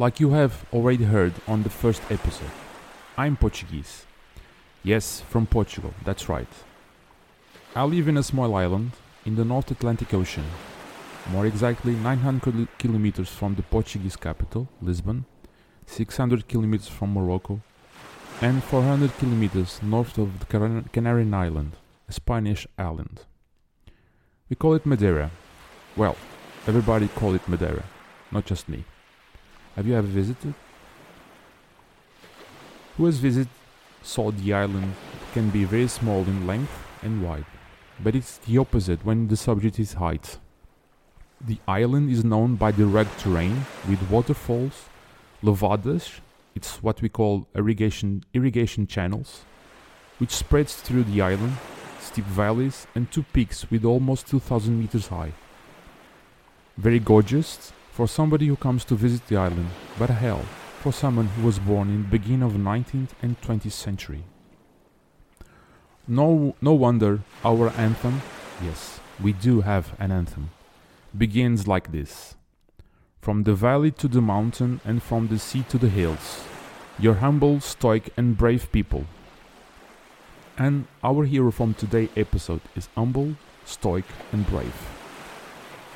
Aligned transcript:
like 0.00 0.18
you 0.18 0.30
have 0.30 0.64
already 0.72 1.04
heard 1.04 1.34
on 1.46 1.62
the 1.62 1.68
first 1.68 2.00
episode. 2.10 2.50
I'm 3.18 3.36
Portuguese. 3.36 4.06
Yes, 4.82 5.20
from 5.20 5.44
Portugal, 5.44 5.92
that's 6.06 6.26
right. 6.26 6.48
I 7.76 7.84
live 7.84 8.08
in 8.08 8.16
a 8.16 8.22
small 8.22 8.54
island 8.54 8.92
in 9.26 9.36
the 9.36 9.44
North 9.44 9.70
Atlantic 9.70 10.14
Ocean, 10.14 10.46
more 11.30 11.44
exactly 11.44 11.92
900 11.92 12.66
kilometers 12.78 13.28
from 13.28 13.56
the 13.56 13.62
Portuguese 13.62 14.16
capital, 14.16 14.68
Lisbon, 14.80 15.26
600 15.84 16.48
kilometers 16.48 16.88
from 16.88 17.12
Morocco, 17.12 17.60
and 18.40 18.64
400 18.64 19.18
kilometers 19.18 19.82
north 19.82 20.16
of 20.16 20.30
the 20.40 20.82
Canary 20.94 21.30
Island, 21.30 21.72
a 22.08 22.12
Spanish 22.12 22.66
island. 22.78 23.26
We 24.48 24.56
call 24.56 24.72
it 24.76 24.86
Madeira. 24.86 25.30
Well, 25.94 26.16
everybody 26.66 27.08
call 27.08 27.34
it 27.34 27.46
Madeira, 27.46 27.84
not 28.32 28.46
just 28.46 28.66
me. 28.66 28.86
Have 29.76 29.86
you 29.86 29.94
ever 29.94 30.06
visited? 30.06 30.52
Who 32.96 33.06
has 33.06 33.18
visited 33.18 33.48
saw 34.02 34.32
the 34.32 34.52
island 34.52 34.94
can 35.32 35.50
be 35.50 35.64
very 35.64 35.86
small 35.86 36.22
in 36.22 36.46
length 36.46 36.72
and 37.02 37.22
wide, 37.22 37.46
but 38.02 38.16
it's 38.16 38.38
the 38.38 38.58
opposite 38.58 39.04
when 39.04 39.28
the 39.28 39.36
subject 39.36 39.78
is 39.78 39.92
height. 39.94 40.38
The 41.40 41.58
island 41.68 42.10
is 42.10 42.24
known 42.24 42.56
by 42.56 42.72
the 42.72 42.84
rugged 42.84 43.16
terrain 43.18 43.64
with 43.88 44.10
waterfalls, 44.10 44.88
levadas, 45.42 46.20
it's 46.54 46.82
what 46.82 47.00
we 47.00 47.08
call 47.08 47.46
irrigation 47.54 48.24
irrigation 48.34 48.86
channels, 48.88 49.44
which 50.18 50.30
spreads 50.32 50.74
through 50.74 51.04
the 51.04 51.20
island, 51.20 51.56
steep 52.00 52.24
valleys 52.24 52.88
and 52.96 53.10
two 53.10 53.22
peaks 53.32 53.70
with 53.70 53.84
almost 53.84 54.26
2000 54.26 54.78
meters 54.78 55.06
high. 55.06 55.32
Very 56.76 56.98
gorgeous 56.98 57.72
for 58.00 58.08
somebody 58.08 58.46
who 58.46 58.56
comes 58.56 58.82
to 58.82 58.94
visit 58.94 59.26
the 59.26 59.36
island, 59.36 59.68
but 59.98 60.08
hell 60.08 60.40
for 60.80 60.90
someone 60.90 61.26
who 61.26 61.42
was 61.44 61.58
born 61.58 61.90
in 61.90 62.02
the 62.04 62.08
beginning 62.08 62.42
of 62.42 62.54
the 62.54 62.58
19th 62.58 63.10
and 63.20 63.38
20th 63.42 63.72
century. 63.72 64.24
No, 66.08 66.56
no 66.62 66.72
wonder 66.72 67.20
our 67.44 67.68
anthem, 67.76 68.22
yes, 68.64 69.00
we 69.22 69.34
do 69.34 69.60
have 69.60 69.92
an 69.98 70.12
anthem, 70.12 70.48
begins 71.14 71.68
like 71.68 71.92
this. 71.92 72.36
From 73.20 73.42
the 73.42 73.54
valley 73.54 73.90
to 73.90 74.08
the 74.08 74.22
mountain 74.22 74.80
and 74.82 75.02
from 75.02 75.28
the 75.28 75.38
sea 75.38 75.62
to 75.68 75.76
the 75.76 75.90
hills, 75.90 76.44
your 76.98 77.16
humble, 77.16 77.60
stoic 77.60 78.14
and 78.16 78.34
brave 78.34 78.72
people. 78.72 79.04
And 80.56 80.86
our 81.04 81.26
hero 81.26 81.50
from 81.50 81.74
today's 81.74 82.08
episode 82.16 82.62
is 82.74 82.88
humble, 82.96 83.36
stoic 83.66 84.06
and 84.32 84.46
brave. 84.46 84.99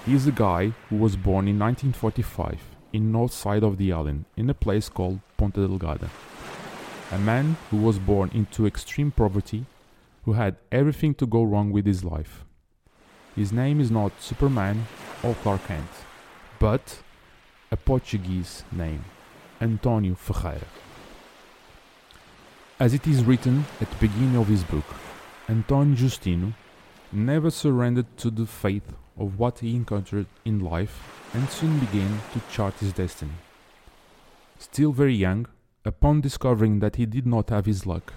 He 0.06 0.12
is 0.14 0.26
a 0.26 0.32
guy 0.32 0.72
who 0.90 0.96
was 0.96 1.16
born 1.16 1.48
in 1.48 1.58
1945 1.58 2.60
in 2.92 3.10
north 3.10 3.32
side 3.32 3.62
of 3.62 3.78
the 3.78 3.90
island 3.90 4.26
in 4.36 4.50
a 4.50 4.54
place 4.54 4.90
called 4.90 5.20
Ponta 5.38 5.60
Delgada. 5.60 6.10
A 7.10 7.18
man 7.18 7.56
who 7.70 7.78
was 7.78 7.98
born 7.98 8.30
into 8.34 8.66
extreme 8.66 9.10
poverty, 9.10 9.64
who 10.24 10.34
had 10.34 10.56
everything 10.70 11.14
to 11.14 11.26
go 11.26 11.42
wrong 11.42 11.72
with 11.72 11.86
his 11.86 12.04
life. 12.04 12.44
His 13.34 13.50
name 13.50 13.80
is 13.80 13.90
not 13.90 14.20
Superman 14.20 14.86
or 15.22 15.34
Clark 15.36 15.66
Kent, 15.68 15.90
but 16.58 16.98
a 17.70 17.76
Portuguese 17.78 18.62
name, 18.70 19.06
Antonio 19.58 20.16
Ferreira. 20.16 20.68
As 22.78 22.92
it 22.92 23.06
is 23.06 23.24
written 23.24 23.64
at 23.80 23.90
the 23.90 24.06
beginning 24.06 24.36
of 24.36 24.48
his 24.48 24.64
book, 24.64 24.84
Antonio 25.48 25.96
Justino 25.96 26.52
never 27.10 27.50
surrendered 27.50 28.14
to 28.18 28.30
the 28.30 28.44
fate 28.44 28.82
of 29.18 29.38
what 29.38 29.60
he 29.60 29.74
encountered 29.74 30.26
in 30.44 30.60
life 30.60 31.28
and 31.32 31.48
soon 31.48 31.78
began 31.78 32.20
to 32.32 32.40
chart 32.50 32.74
his 32.80 32.92
destiny. 32.92 33.32
Still 34.58 34.92
very 34.92 35.14
young, 35.14 35.46
upon 35.84 36.20
discovering 36.20 36.80
that 36.80 36.96
he 36.96 37.06
did 37.06 37.26
not 37.26 37.50
have 37.50 37.66
his 37.66 37.86
luck, 37.86 38.12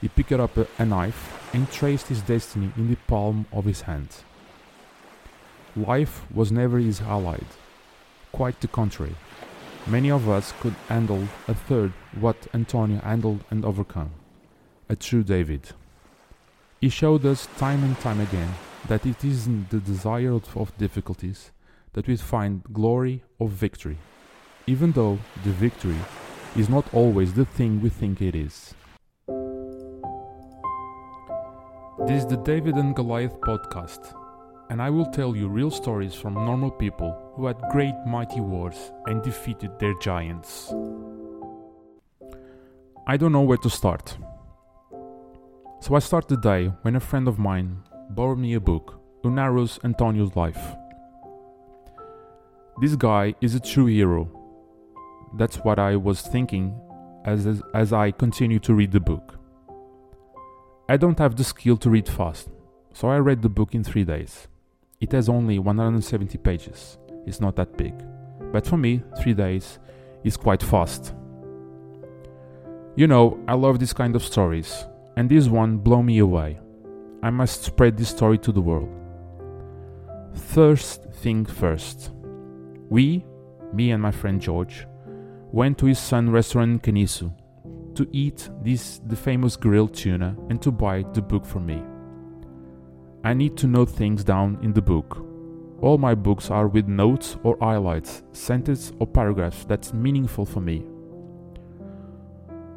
he 0.00 0.08
picked 0.08 0.32
up 0.32 0.56
a, 0.56 0.66
a 0.78 0.84
knife 0.84 1.50
and 1.52 1.70
traced 1.70 2.08
his 2.08 2.22
destiny 2.22 2.72
in 2.76 2.88
the 2.88 2.96
palm 3.06 3.46
of 3.52 3.64
his 3.64 3.82
hand. 3.82 4.08
Life 5.76 6.24
was 6.32 6.52
never 6.52 6.78
his 6.78 7.00
ally, 7.00 7.38
quite 8.32 8.60
the 8.60 8.68
contrary. 8.68 9.14
Many 9.86 10.10
of 10.10 10.28
us 10.28 10.52
could 10.60 10.74
handle 10.88 11.28
a 11.46 11.54
third 11.54 11.92
what 12.20 12.46
Antonio 12.52 13.00
handled 13.00 13.44
and 13.50 13.64
overcome. 13.64 14.10
A 14.88 14.96
true 14.96 15.22
David. 15.22 15.70
He 16.80 16.88
showed 16.88 17.26
us 17.26 17.48
time 17.58 17.82
and 17.82 17.98
time 17.98 18.20
again 18.20 18.54
that 18.86 19.04
it 19.04 19.24
isn't 19.24 19.70
the 19.70 19.80
desire 19.80 20.32
of, 20.32 20.78
difficulties 20.78 21.50
that 21.94 22.06
we 22.06 22.16
find 22.16 22.62
glory 22.72 23.24
or 23.40 23.48
victory, 23.48 23.98
even 24.68 24.92
though 24.92 25.18
the 25.42 25.50
victory 25.50 25.98
is 26.56 26.68
not 26.68 26.84
always 26.94 27.34
the 27.34 27.44
thing 27.44 27.80
we 27.80 27.88
think 27.88 28.22
it 28.22 28.36
is. 28.36 28.74
This 32.06 32.22
is 32.22 32.26
the 32.26 32.40
David 32.44 32.76
and 32.76 32.94
Goliath 32.94 33.40
podcast, 33.40 34.14
and 34.70 34.80
I 34.80 34.88
will 34.88 35.06
tell 35.06 35.34
you 35.34 35.48
real 35.48 35.72
stories 35.72 36.14
from 36.14 36.34
normal 36.34 36.70
people 36.70 37.32
who 37.34 37.46
had 37.46 37.60
great 37.72 37.96
mighty 38.06 38.40
wars 38.40 38.92
and 39.06 39.20
defeated 39.20 39.76
their 39.80 39.94
giants. 39.98 40.72
I 43.08 43.16
don't 43.16 43.32
know 43.32 43.42
where 43.42 43.58
to 43.58 43.70
start. 43.70 44.16
So 45.80 45.94
I 45.94 46.00
start 46.00 46.26
the 46.26 46.36
day 46.36 46.72
when 46.82 46.96
a 46.96 47.00
friend 47.00 47.28
of 47.28 47.38
mine 47.38 47.82
borrowed 48.10 48.38
me 48.38 48.54
a 48.54 48.60
book 48.60 49.00
who 49.22 49.30
narrows 49.30 49.78
Antonio's 49.84 50.34
life. 50.34 50.74
This 52.80 52.96
guy 52.96 53.34
is 53.40 53.54
a 53.54 53.60
true 53.60 53.86
hero. 53.86 54.28
That's 55.36 55.58
what 55.58 55.78
I 55.78 55.94
was 55.94 56.20
thinking 56.22 56.74
as, 57.24 57.46
as, 57.46 57.62
as 57.74 57.92
I 57.92 58.10
continue 58.10 58.58
to 58.60 58.74
read 58.74 58.90
the 58.90 59.00
book. 59.00 59.38
I 60.88 60.96
don't 60.96 61.18
have 61.18 61.36
the 61.36 61.44
skill 61.44 61.76
to 61.78 61.90
read 61.90 62.08
fast, 62.08 62.48
so 62.92 63.08
I 63.08 63.18
read 63.18 63.42
the 63.42 63.48
book 63.48 63.74
in 63.74 63.84
three 63.84 64.04
days. 64.04 64.48
It 65.00 65.12
has 65.12 65.28
only 65.28 65.60
170 65.60 66.38
pages, 66.38 66.98
it's 67.24 67.40
not 67.40 67.54
that 67.56 67.76
big. 67.76 67.94
But 68.52 68.66
for 68.66 68.76
me, 68.76 69.02
three 69.22 69.34
days 69.34 69.78
is 70.24 70.36
quite 70.36 70.62
fast. 70.62 71.14
You 72.96 73.06
know, 73.06 73.38
I 73.46 73.54
love 73.54 73.78
this 73.78 73.92
kind 73.92 74.16
of 74.16 74.24
stories, 74.24 74.87
and 75.18 75.28
this 75.28 75.48
one 75.48 75.78
blow 75.78 76.00
me 76.00 76.18
away. 76.18 76.60
I 77.24 77.30
must 77.30 77.64
spread 77.64 77.96
this 77.96 78.08
story 78.08 78.38
to 78.38 78.52
the 78.52 78.60
world. 78.60 78.88
First 80.32 81.02
thing 81.10 81.44
first. 81.44 82.12
We, 82.88 83.26
me 83.72 83.90
and 83.90 84.00
my 84.00 84.12
friend 84.12 84.40
George, 84.40 84.86
went 85.50 85.76
to 85.78 85.86
his 85.86 85.98
son 85.98 86.30
restaurant 86.30 86.70
in 86.70 86.78
Caniço 86.78 87.34
to 87.96 88.08
eat 88.12 88.48
this 88.62 89.00
the 89.08 89.16
famous 89.16 89.56
grilled 89.56 89.92
tuna 89.92 90.36
and 90.50 90.62
to 90.62 90.70
buy 90.70 91.04
the 91.14 91.20
book 91.20 91.44
for 91.44 91.58
me. 91.58 91.82
I 93.24 93.34
need 93.34 93.56
to 93.56 93.66
note 93.66 93.90
things 93.90 94.22
down 94.22 94.60
in 94.62 94.72
the 94.72 94.82
book. 94.82 95.26
All 95.82 95.98
my 95.98 96.14
books 96.14 96.48
are 96.48 96.68
with 96.68 96.86
notes 96.86 97.36
or 97.42 97.58
highlights, 97.60 98.22
sentences 98.30 98.92
or 99.00 99.06
paragraphs 99.08 99.64
that's 99.64 99.92
meaningful 99.92 100.46
for 100.46 100.60
me. 100.60 100.86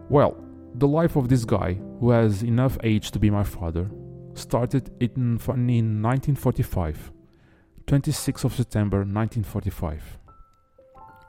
Well, 0.10 0.36
the 0.76 0.88
life 0.88 1.16
of 1.16 1.30
this 1.30 1.46
guy, 1.46 1.74
who 2.00 2.12
has 2.12 2.44
enough 2.44 2.78
age 2.84 3.12
to 3.12 3.20
be 3.20 3.30
my 3.30 3.44
father, 3.44 3.90
started 4.34 4.90
in, 5.00 5.40
in 5.70 6.02
1945, 6.02 7.12
26th 7.86 8.46
of 8.46 8.54
September 8.54 9.00
1945. 9.00 10.18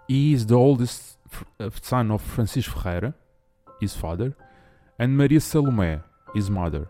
He 0.09 0.33
is 0.33 0.47
the 0.47 0.55
oldest 0.55 1.19
uh, 1.59 1.71
son 1.81 2.11
of 2.11 2.23
Francisco 2.23 2.79
Ferreira, 2.79 3.15
his 3.81 3.95
father, 3.95 4.37
and 4.99 5.17
Maria 5.17 5.41
Salomé, 5.41 6.03
his 6.35 6.51
mother, 6.51 6.89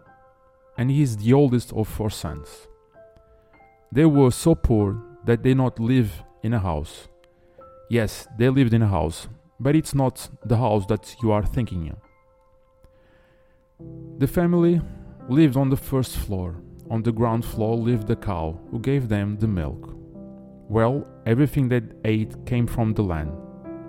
and 0.77 0.91
he 0.91 1.03
is 1.03 1.17
the 1.17 1.33
oldest 1.33 1.73
of 1.73 1.89
four 1.89 2.11
sons. 2.11 2.69
They 3.91 4.05
were 4.05 4.31
so 4.31 4.55
poor 4.55 5.03
that 5.25 5.43
they 5.43 5.55
not 5.55 5.79
live 5.79 6.23
in 6.43 6.55
a 6.55 6.59
house. 6.59 7.09
Yes, 7.89 8.27
they 8.39 8.49
lived 8.49 8.75
in 8.75 8.83
a 8.83 8.89
house, 8.89 9.29
but 9.61 9.77
it's 9.77 9.95
not 9.95 10.29
the 10.45 10.57
house 10.57 10.87
that 10.87 11.15
you 11.23 11.31
are 11.31 11.45
thinking 11.45 11.91
of. 11.91 12.12
The 14.19 14.27
family 14.27 14.81
lived 15.29 15.57
on 15.57 15.71
the 15.71 15.77
first 15.77 16.17
floor. 16.17 16.57
On 16.91 17.03
the 17.03 17.13
ground 17.13 17.45
floor 17.45 17.77
lived 17.77 18.07
the 18.07 18.17
cow 18.17 18.59
who 18.71 18.79
gave 18.79 19.09
them 19.09 19.37
the 19.39 19.49
milk. 19.49 19.97
Well, 20.69 21.07
everything 21.27 21.69
they 21.69 21.83
ate 22.05 22.35
came 22.47 22.67
from 22.67 22.95
the 22.95 23.03
land 23.03 23.33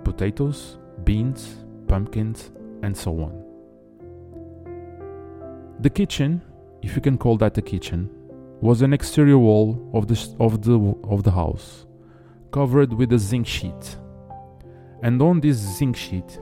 potatoes, 0.04 0.78
beans, 1.04 1.64
pumpkins, 1.88 2.50
and 2.82 2.96
so 2.96 3.12
on. 3.20 3.42
The 5.80 5.90
kitchen, 5.90 6.42
if 6.82 6.94
you 6.94 7.00
can 7.00 7.18
call 7.18 7.36
that 7.38 7.58
a 7.58 7.62
kitchen, 7.62 8.10
was 8.60 8.82
an 8.82 8.92
exterior 8.92 9.38
wall 9.38 9.90
of 9.92 10.06
the, 10.06 10.36
of 10.38 10.62
the, 10.62 10.94
of 11.04 11.22
the 11.22 11.30
house, 11.30 11.86
covered 12.52 12.92
with 12.92 13.12
a 13.12 13.18
zinc 13.18 13.46
sheet. 13.46 13.96
And 15.02 15.20
on 15.20 15.40
this 15.40 15.56
zinc 15.56 15.96
sheet, 15.96 16.38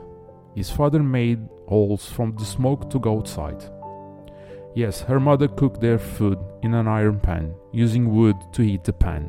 his 0.55 0.71
father 0.71 1.03
made 1.03 1.41
holes 1.73 2.05
from 2.17 2.37
the 2.37 2.45
smoke 2.45 2.91
to 2.91 2.99
go 2.99 3.17
outside. 3.19 3.65
Yes, 4.75 5.03
her 5.03 5.21
mother 5.21 5.49
cooked 5.49 5.81
their 5.81 5.99
food 5.99 6.39
in 6.63 6.75
an 6.75 6.87
iron 6.87 7.19
pan, 7.21 7.55
using 7.73 8.15
wood 8.15 8.37
to 8.53 8.63
heat 8.63 8.85
the 8.85 8.93
pan. 8.93 9.25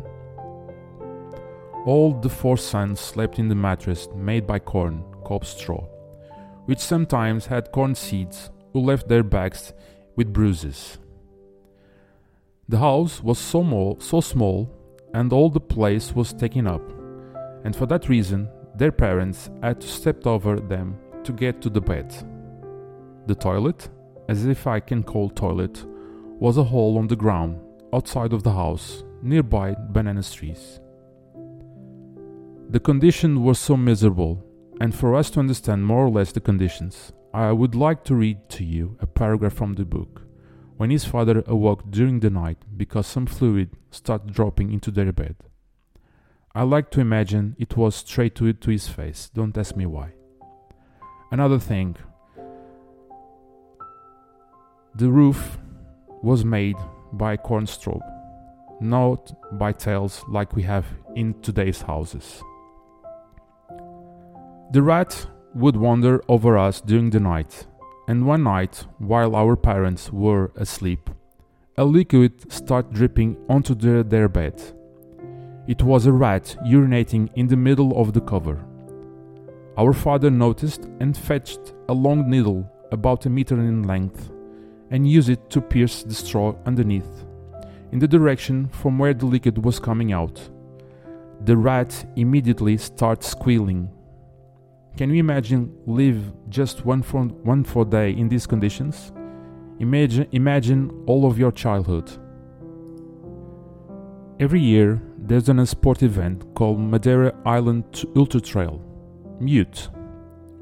all 1.85 2.13
the 2.13 2.29
four 2.29 2.57
sons 2.57 2.99
slept 2.99 3.39
in 3.39 3.49
the 3.49 3.55
mattress 3.55 4.07
made 4.15 4.47
by 4.47 4.59
corn, 4.59 5.03
cob 5.25 5.43
straw, 5.45 5.83
which 6.65 6.79
sometimes 6.79 7.45
had 7.45 7.71
corn 7.71 7.93
seeds, 7.95 8.49
who 8.71 8.79
left 8.79 9.07
their 9.07 9.23
backs 9.23 9.73
with 10.15 10.33
bruises. 10.33 10.97
The 12.69 12.79
house 12.79 13.21
was 13.21 13.37
so 13.37 13.61
small, 13.63 13.99
so 13.99 14.21
small, 14.21 14.69
and 15.13 15.33
all 15.33 15.49
the 15.49 15.59
place 15.59 16.15
was 16.15 16.33
taken 16.33 16.67
up, 16.67 16.85
and 17.65 17.75
for 17.75 17.85
that 17.87 18.09
reason, 18.09 18.49
their 18.75 18.91
parents 18.91 19.49
had 19.61 19.81
to 19.81 19.87
step 19.87 20.25
over 20.25 20.59
them 20.59 20.97
to 21.25 21.33
get 21.33 21.61
to 21.61 21.69
the 21.69 21.81
bed. 21.81 22.09
The 23.25 23.35
toilet, 23.35 23.89
as 24.27 24.45
if 24.45 24.67
I 24.67 24.79
can 24.79 25.03
call 25.03 25.29
toilet, 25.29 25.85
was 26.39 26.57
a 26.57 26.63
hole 26.63 26.97
on 26.97 27.07
the 27.07 27.15
ground 27.15 27.59
outside 27.93 28.33
of 28.33 28.43
the 28.43 28.51
house, 28.51 29.03
nearby 29.21 29.75
banana 29.91 30.23
trees. 30.23 30.79
The 32.69 32.79
conditions 32.79 33.39
were 33.39 33.53
so 33.53 33.77
miserable, 33.77 34.43
and 34.81 34.93
for 34.93 35.15
us 35.15 35.29
to 35.31 35.39
understand 35.39 35.85
more 35.85 36.05
or 36.05 36.09
less 36.09 36.31
the 36.31 36.41
conditions, 36.41 37.13
I 37.33 37.51
would 37.51 37.75
like 37.75 38.03
to 38.05 38.15
read 38.15 38.49
to 38.49 38.63
you 38.63 38.97
a 38.99 39.07
paragraph 39.07 39.53
from 39.53 39.73
the 39.73 39.85
book. 39.85 40.23
When 40.77 40.89
his 40.89 41.05
father 41.05 41.43
awoke 41.47 41.89
during 41.89 42.19
the 42.19 42.29
night 42.29 42.57
because 42.75 43.07
some 43.07 43.27
fluid 43.27 43.69
started 43.91 44.33
dropping 44.33 44.73
into 44.73 44.91
their 44.91 45.11
bed. 45.13 45.35
I 46.55 46.63
like 46.63 46.91
to 46.91 46.99
imagine 46.99 47.55
it 47.57 47.77
was 47.77 47.95
straight 47.95 48.35
to 48.35 48.69
his 48.69 48.87
face, 48.87 49.29
don't 49.33 49.57
ask 49.57 49.75
me 49.75 49.85
why. 49.85 50.13
Another 51.31 51.59
thing 51.59 51.95
the 54.95 55.09
roof 55.09 55.57
was 56.21 56.45
made 56.45 56.75
by 57.13 57.35
corn 57.35 57.65
straw, 57.65 57.99
not 58.79 59.33
by 59.57 59.71
tiles 59.71 60.23
like 60.29 60.55
we 60.55 60.61
have 60.63 60.85
in 61.15 61.33
today's 61.41 61.81
houses. 61.81 62.43
The 64.71 64.83
rat 64.83 65.27
would 65.55 65.75
wander 65.75 66.23
over 66.27 66.57
us 66.57 66.79
during 66.79 67.09
the 67.09 67.19
night, 67.19 67.65
and 68.07 68.27
one 68.27 68.43
night, 68.43 68.85
while 68.99 69.35
our 69.35 69.55
parents 69.55 70.11
were 70.11 70.51
asleep, 70.55 71.09
a 71.75 71.85
liquid 71.85 72.51
started 72.51 72.93
dripping 72.93 73.37
onto 73.49 73.73
their, 73.73 74.03
their 74.03 74.29
bed. 74.29 74.61
It 75.67 75.81
was 75.81 76.05
a 76.05 76.11
rat 76.11 76.55
urinating 76.65 77.31
in 77.35 77.47
the 77.47 77.57
middle 77.57 77.99
of 77.99 78.13
the 78.13 78.21
cover. 78.21 78.63
Our 79.75 79.93
father 79.93 80.29
noticed 80.29 80.87
and 80.99 81.17
fetched 81.17 81.73
a 81.89 81.93
long 81.93 82.29
needle 82.29 82.69
about 82.91 83.25
a 83.25 83.29
meter 83.29 83.55
in 83.55 83.83
length 83.83 84.29
and 84.93 85.05
used 85.05 85.27
it 85.27 85.49
to 85.49 85.59
pierce 85.59 86.03
the 86.03 86.13
straw 86.13 86.55
underneath, 86.65 87.25
in 87.91 87.99
the 87.99 88.07
direction 88.07 88.69
from 88.69 88.97
where 88.97 89.13
the 89.13 89.25
liquid 89.25 89.65
was 89.65 89.77
coming 89.77 90.13
out. 90.13 90.39
The 91.43 91.57
rat 91.57 92.05
immediately 92.15 92.77
started 92.77 93.25
squealing 93.25 93.89
can 94.95 95.09
you 95.09 95.15
imagine 95.15 95.75
live 95.87 96.31
just 96.49 96.85
one 96.85 97.01
for 97.01 97.23
one 97.23 97.63
for 97.63 97.83
day 97.83 98.11
in 98.11 98.29
these 98.29 98.45
conditions? 98.45 99.11
Imagine 99.79 100.27
imagine 100.33 101.03
all 101.07 101.25
of 101.25 101.39
your 101.39 101.51
childhood. 101.51 102.11
Every 104.39 104.59
year 104.59 105.01
there's 105.17 105.49
an 105.49 105.65
sport 105.65 106.03
event 106.03 106.45
called 106.53 106.79
Madeira 106.79 107.33
Island 107.43 108.05
Ultra 108.15 108.39
Trail, 108.39 108.79
MUTE, 109.39 109.89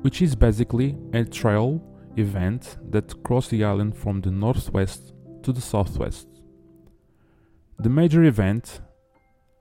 which 0.01 0.21
is 0.21 0.33
basically 0.33 0.97
a 1.11 1.25
trail 1.25 1.83
event 2.17 2.77
that 2.89 3.23
crosses 3.23 3.51
the 3.51 3.63
island 3.63 3.95
from 3.97 4.21
the 4.21 4.31
northwest 4.31 5.13
to 5.43 5.51
the 5.51 5.61
southwest. 5.61 6.27
The 7.79 7.89
major 7.89 8.23
event 8.23 8.81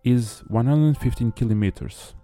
is 0.05 0.43
115 0.49 1.33
kilometers 1.33 2.15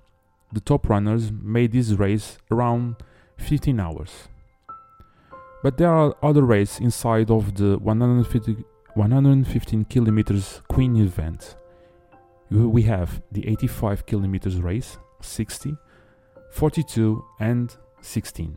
the 0.53 0.61
top 0.61 0.89
runners 0.89 1.31
made 1.33 1.73
this 1.73 1.91
race 1.93 2.39
around 2.51 2.97
15 3.39 3.81
hours. 3.81 4.29
But 5.63 5.79
there 5.79 5.91
are 5.91 6.17
other 6.23 6.43
races 6.43 6.81
inside 6.81 7.31
of 7.31 7.57
the 7.57 7.79
150, 7.79 8.65
115 8.95 9.85
kilometers 9.87 10.63
Queen 10.69 10.97
event. 10.97 11.57
We 12.51 12.83
have 12.83 13.23
the 13.33 13.49
85 13.49 14.07
kilometers 14.07 14.61
race, 14.61 14.99
60, 15.21 15.77
42, 16.53 17.25
and 17.41 17.77
16. 18.01 18.57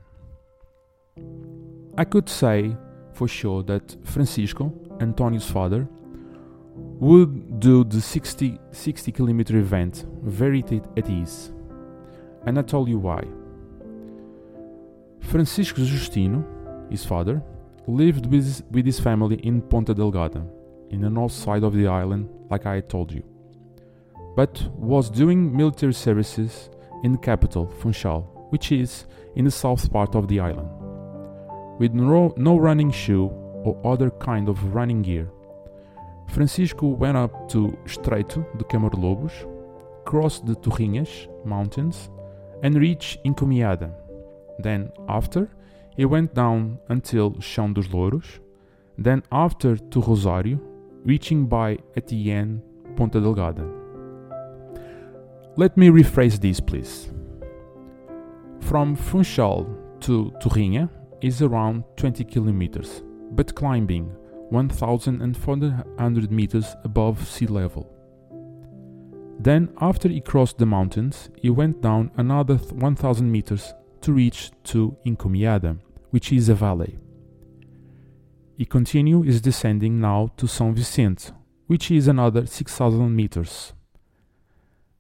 I 2.00 2.06
could 2.06 2.30
say 2.30 2.78
for 3.12 3.28
sure 3.28 3.62
that 3.64 3.98
Francisco, 4.06 4.72
Antonio's 5.02 5.52
father, 5.52 5.86
would 6.76 7.60
do 7.60 7.84
the 7.84 8.00
60, 8.00 8.58
60 8.72 9.12
kilometer 9.12 9.58
event 9.58 10.06
very 10.24 10.64
at 10.96 11.10
ease 11.10 11.52
and 12.46 12.58
I 12.58 12.62
tell 12.62 12.88
you 12.88 13.00
why. 13.00 13.22
Francisco 15.20 15.82
Justino, 15.82 16.46
his 16.90 17.04
father, 17.04 17.44
lived 17.86 18.28
with 18.28 18.64
with 18.72 18.86
his 18.86 19.02
family 19.02 19.36
in 19.44 19.62
Ponta 19.62 19.94
Delgada, 19.94 20.42
in 20.92 21.02
the 21.02 21.10
north 21.10 21.34
side 21.34 21.64
of 21.64 21.74
the 21.74 21.88
island, 21.88 22.30
like 22.50 22.66
I 22.66 22.80
told 22.80 23.12
you, 23.12 23.24
but 24.38 24.54
was 24.74 25.10
doing 25.10 25.56
military 25.56 25.94
services 25.94 26.70
in 27.04 27.12
the 27.12 27.18
capital, 27.18 27.68
Funchal, 27.82 28.22
which 28.52 28.72
is 28.72 29.06
in 29.36 29.44
the 29.44 29.52
south 29.52 29.92
part 29.92 30.16
of 30.16 30.30
the 30.30 30.40
island. 30.40 30.79
With 31.80 31.94
no, 31.94 32.34
no 32.36 32.58
running 32.58 32.92
shoe 32.92 33.32
or 33.64 33.80
other 33.86 34.10
kind 34.10 34.50
of 34.50 34.76
running 34.76 35.02
gear, 35.02 35.32
Francisco 36.28 36.88
went 36.88 37.16
up 37.16 37.48
to 37.50 37.78
Estreito 37.86 38.46
de 38.58 38.66
Câmara 38.66 38.92
de 38.92 38.98
Lobos, 38.98 39.32
crossed 40.04 40.46
the 40.46 40.56
Torrinhas 40.56 41.28
mountains, 41.46 42.10
and 42.64 42.76
reached 42.76 43.24
Encumeada. 43.24 43.94
Then, 44.60 44.92
after, 45.08 45.50
he 45.96 46.04
went 46.04 46.34
down 46.34 46.80
until 46.90 47.32
Chão 47.40 47.74
dos 47.74 47.88
Louros, 47.88 48.40
then 48.98 49.24
after 49.32 49.78
to 49.78 50.02
Rosário, 50.02 50.60
reaching 51.06 51.46
by 51.46 51.78
at 51.96 52.08
the 52.08 52.32
end 52.32 52.62
Ponta 52.98 53.20
Delgada. 53.20 53.66
Let 55.56 55.78
me 55.78 55.88
rephrase 55.88 56.42
this, 56.42 56.60
please. 56.60 57.10
From 58.60 58.98
Funchal 58.98 59.66
to 60.02 60.34
Torrinha 60.42 60.90
is 61.22 61.42
around 61.42 61.84
20 61.98 62.24
kilometers, 62.26 63.04
but 63.32 63.56
climbing 63.56 64.16
1,400 64.50 66.32
meters 66.32 66.76
above 66.84 67.28
sea 67.28 67.48
level. 67.48 67.88
Then, 69.40 69.70
after 69.80 70.10
he 70.10 70.20
crossed 70.20 70.58
the 70.58 70.66
mountains, 70.66 71.30
he 71.42 71.50
went 71.50 71.82
down 71.82 72.12
another 72.18 72.56
1000 72.56 73.32
meters 73.32 73.74
to 74.02 74.12
reach 74.12 74.52
to 74.66 74.98
Encumeada, 75.06 75.80
which 76.10 76.32
is 76.34 76.50
a 76.50 76.56
valley. 76.56 76.98
He 78.58 78.66
continued 78.66 79.28
his 79.28 79.40
descending 79.40 80.02
now 80.02 80.32
to 80.36 80.46
São 80.46 80.74
Vicente, 80.74 81.32
which 81.68 81.90
is 81.92 82.08
another 82.10 82.46
6000 82.46 83.16
meters. 83.16 83.74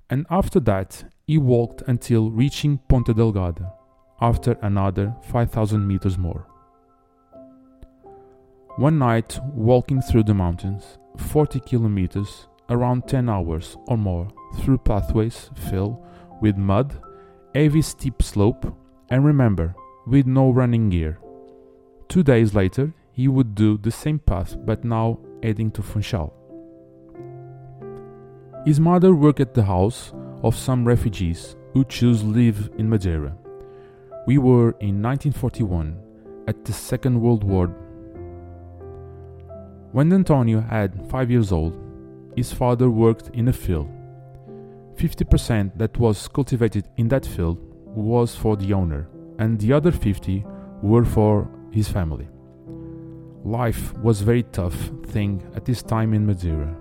And 0.10 0.25
after 0.29 0.60
that, 0.62 1.03
he 1.27 1.38
walked 1.38 1.82
until 1.86 2.32
reaching 2.32 2.77
Ponta 2.88 3.13
Delgada, 3.13 3.74
after 4.21 4.57
another 4.61 5.13
5000 5.23 5.85
meters 5.85 6.17
more. 6.17 6.45
One 8.77 8.97
night, 8.97 9.39
walking 9.53 10.01
through 10.01 10.23
the 10.23 10.33
mountains, 10.33 10.97
40 11.17 11.59
kilometers, 11.61 12.47
around 12.69 13.07
10 13.07 13.27
hours 13.29 13.75
or 13.88 13.97
more 13.97 14.27
through 14.57 14.77
pathways 14.77 15.49
filled 15.69 16.03
with 16.41 16.55
mud, 16.55 17.01
heavy 17.53 17.81
steep 17.81 18.21
slope, 18.21 18.73
and 19.09 19.25
remember, 19.25 19.75
with 20.05 20.25
no 20.25 20.49
running 20.49 20.89
gear. 20.89 21.19
Two 22.07 22.23
days 22.23 22.53
later, 22.53 22.93
he 23.11 23.27
would 23.27 23.53
do 23.53 23.77
the 23.77 23.91
same 23.91 24.19
path 24.19 24.55
but 24.65 24.85
now 24.85 25.19
heading 25.43 25.71
to 25.71 25.81
Funchal. 25.81 26.33
His 28.65 28.79
mother 28.79 29.13
worked 29.13 29.39
at 29.39 29.53
the 29.53 29.63
house 29.63 30.13
of 30.43 30.55
some 30.55 30.85
refugees 30.85 31.55
who 31.73 31.83
chose 31.85 32.21
to 32.21 32.27
live 32.27 32.69
in 32.77 32.89
Madeira. 32.89 33.35
We 34.29 34.38
were 34.38 34.75
in 34.79 35.01
1941 35.01 35.98
at 36.48 36.63
the 36.63 36.71
Second 36.71 37.19
World 37.19 37.43
War. 37.43 37.65
When 39.91 40.13
Antonio 40.13 40.62
had 40.62 41.09
5 41.09 41.31
years 41.31 41.51
old, 41.51 41.74
his 42.36 42.53
father 42.53 42.91
worked 42.91 43.31
in 43.33 43.48
a 43.48 43.51
field. 43.51 43.89
50% 44.98 45.75
that 45.79 45.98
was 45.98 46.27
cultivated 46.27 46.88
in 46.98 47.07
that 47.07 47.25
field 47.25 47.57
was 47.88 48.36
for 48.36 48.55
the 48.55 48.71
owner, 48.71 49.09
and 49.39 49.59
the 49.59 49.74
other 49.74 49.91
50 49.91 50.45
were 50.83 51.05
for 51.05 51.50
his 51.71 51.88
family. 51.88 52.27
Life 53.43 53.98
was 53.98 54.21
very 54.21 54.43
tough 54.43 54.77
thing 55.07 55.41
at 55.55 55.65
this 55.65 55.81
time 55.81 56.13
in 56.13 56.27
Madeira. 56.27 56.75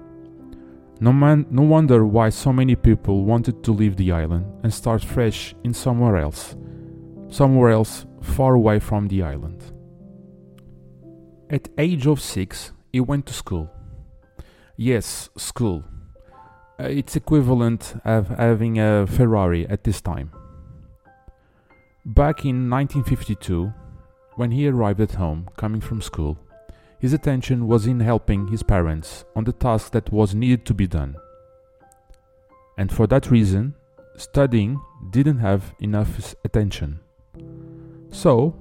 No, 1.01 1.15
man, 1.15 1.47
no 1.51 1.63
wonder 1.63 2.05
why 2.05 2.29
so 2.29 2.53
many 2.53 2.77
people 2.77 3.25
wanted 3.25 3.65
to 3.65 3.73
leave 3.73 3.97
the 3.97 4.13
island 4.13 4.45
and 4.63 4.71
start 4.71 5.03
fresh 5.03 5.55
in 5.65 5.73
somewhere 5.73 6.19
else, 6.19 6.55
somewhere 7.29 7.71
else 7.71 8.07
far 8.21 8.55
away 8.55 8.79
from 8.79 9.09
the 9.09 9.23
island. 9.23 9.63
At 11.51 11.69
age 11.79 12.07
of 12.07 12.21
6, 12.21 12.73
he 12.93 13.01
went 13.01 13.27
to 13.27 13.33
school 13.33 13.71
Yes, 14.77 15.29
school. 15.37 15.85
uh, 16.79 16.85
it's 16.85 17.17
equivalent 17.17 17.97
of 18.05 18.29
having 18.29 18.79
a 18.79 19.07
Ferrari 19.07 19.67
at 19.69 19.83
this 19.83 20.01
time. 20.01 20.31
Back 22.07 22.45
in 22.45 22.71
1952, 22.71 23.73
when 24.37 24.53
he 24.53 24.69
arrived 24.69 25.01
at 25.01 25.13
home 25.13 25.49
coming 25.57 25.81
from 25.81 26.01
school, 26.01 26.39
his 27.01 27.13
attention 27.13 27.67
was 27.67 27.87
in 27.87 28.01
helping 28.01 28.47
his 28.49 28.63
parents 28.63 29.25
on 29.35 29.45
the 29.45 29.53
task 29.53 29.93
that 29.93 30.13
was 30.13 30.35
needed 30.35 30.65
to 30.67 30.75
be 30.75 30.87
done. 30.87 31.17
And 32.77 32.93
for 32.93 33.09
that 33.09 33.31
reason, 33.31 33.75
studying 34.17 34.81
didn't 35.11 35.39
have 35.39 35.75
enough 35.81 36.35
attention. 36.45 37.01
So, 38.11 38.55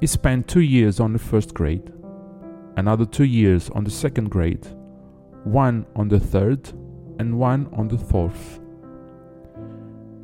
he 0.00 0.06
spent 0.06 0.48
two 0.48 0.60
years 0.60 1.00
on 1.00 1.12
the 1.12 1.18
first 1.18 1.54
grade, 1.54 1.92
another 2.76 3.04
two 3.04 3.24
years 3.24 3.70
on 3.70 3.84
the 3.84 3.90
second 3.90 4.30
grade, 4.30 4.66
one 5.44 5.86
on 5.94 6.08
the 6.08 6.20
third, 6.20 6.68
and 7.18 7.38
one 7.38 7.68
on 7.72 7.88
the 7.88 7.98
fourth. 7.98 8.60